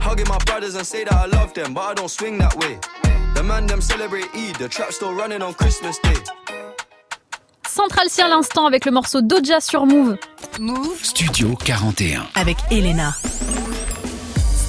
[0.00, 2.78] Hugging my brothers and say that I love them, but I don't swing that way.
[3.34, 6.16] The man them celebrate Eid, the trap still running on Christmas Day.
[7.66, 10.16] Central C à l'instant avec le morceau Doja sur Move.
[10.58, 12.26] Move Studio 41.
[12.34, 13.14] avec Elena.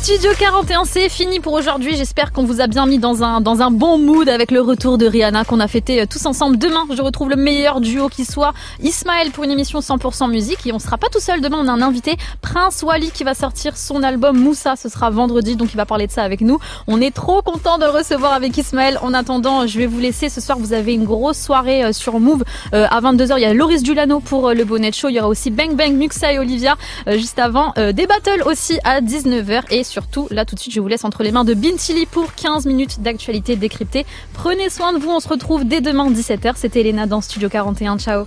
[0.01, 1.95] Studio 41, c'est fini pour aujourd'hui.
[1.95, 4.97] J'espère qu'on vous a bien mis dans un, dans un bon mood avec le retour
[4.97, 6.57] de Rihanna qu'on a fêté euh, tous ensemble.
[6.57, 10.65] Demain, je retrouve le meilleur duo qui soit Ismaël pour une émission 100% musique.
[10.65, 13.35] Et on sera pas tout seul demain, on a un invité, Prince Wally, qui va
[13.35, 14.75] sortir son album Moussa.
[14.75, 16.57] Ce sera vendredi, donc il va parler de ça avec nous.
[16.87, 18.97] On est trop content de le recevoir avec Ismaël.
[19.03, 20.29] En attendant, je vais vous laisser.
[20.29, 22.43] Ce soir, vous avez une grosse soirée euh, sur Move.
[22.73, 25.09] Euh, à 22h, il y a Loris Dulano pour le Bonnet Show.
[25.09, 26.75] Il y aura aussi Bang Bang, Muxa et Olivia
[27.07, 27.73] juste avant.
[27.75, 29.61] Des battles aussi à 19h.
[29.69, 32.33] Et surtout, là tout de suite, je vous laisse entre les mains de Bintili pour
[32.33, 34.05] 15 minutes d'actualité décryptée.
[34.33, 35.09] Prenez soin de vous.
[35.09, 36.53] On se retrouve dès demain 17h.
[36.55, 37.97] C'était Elena dans Studio 41.
[37.99, 38.25] Ciao.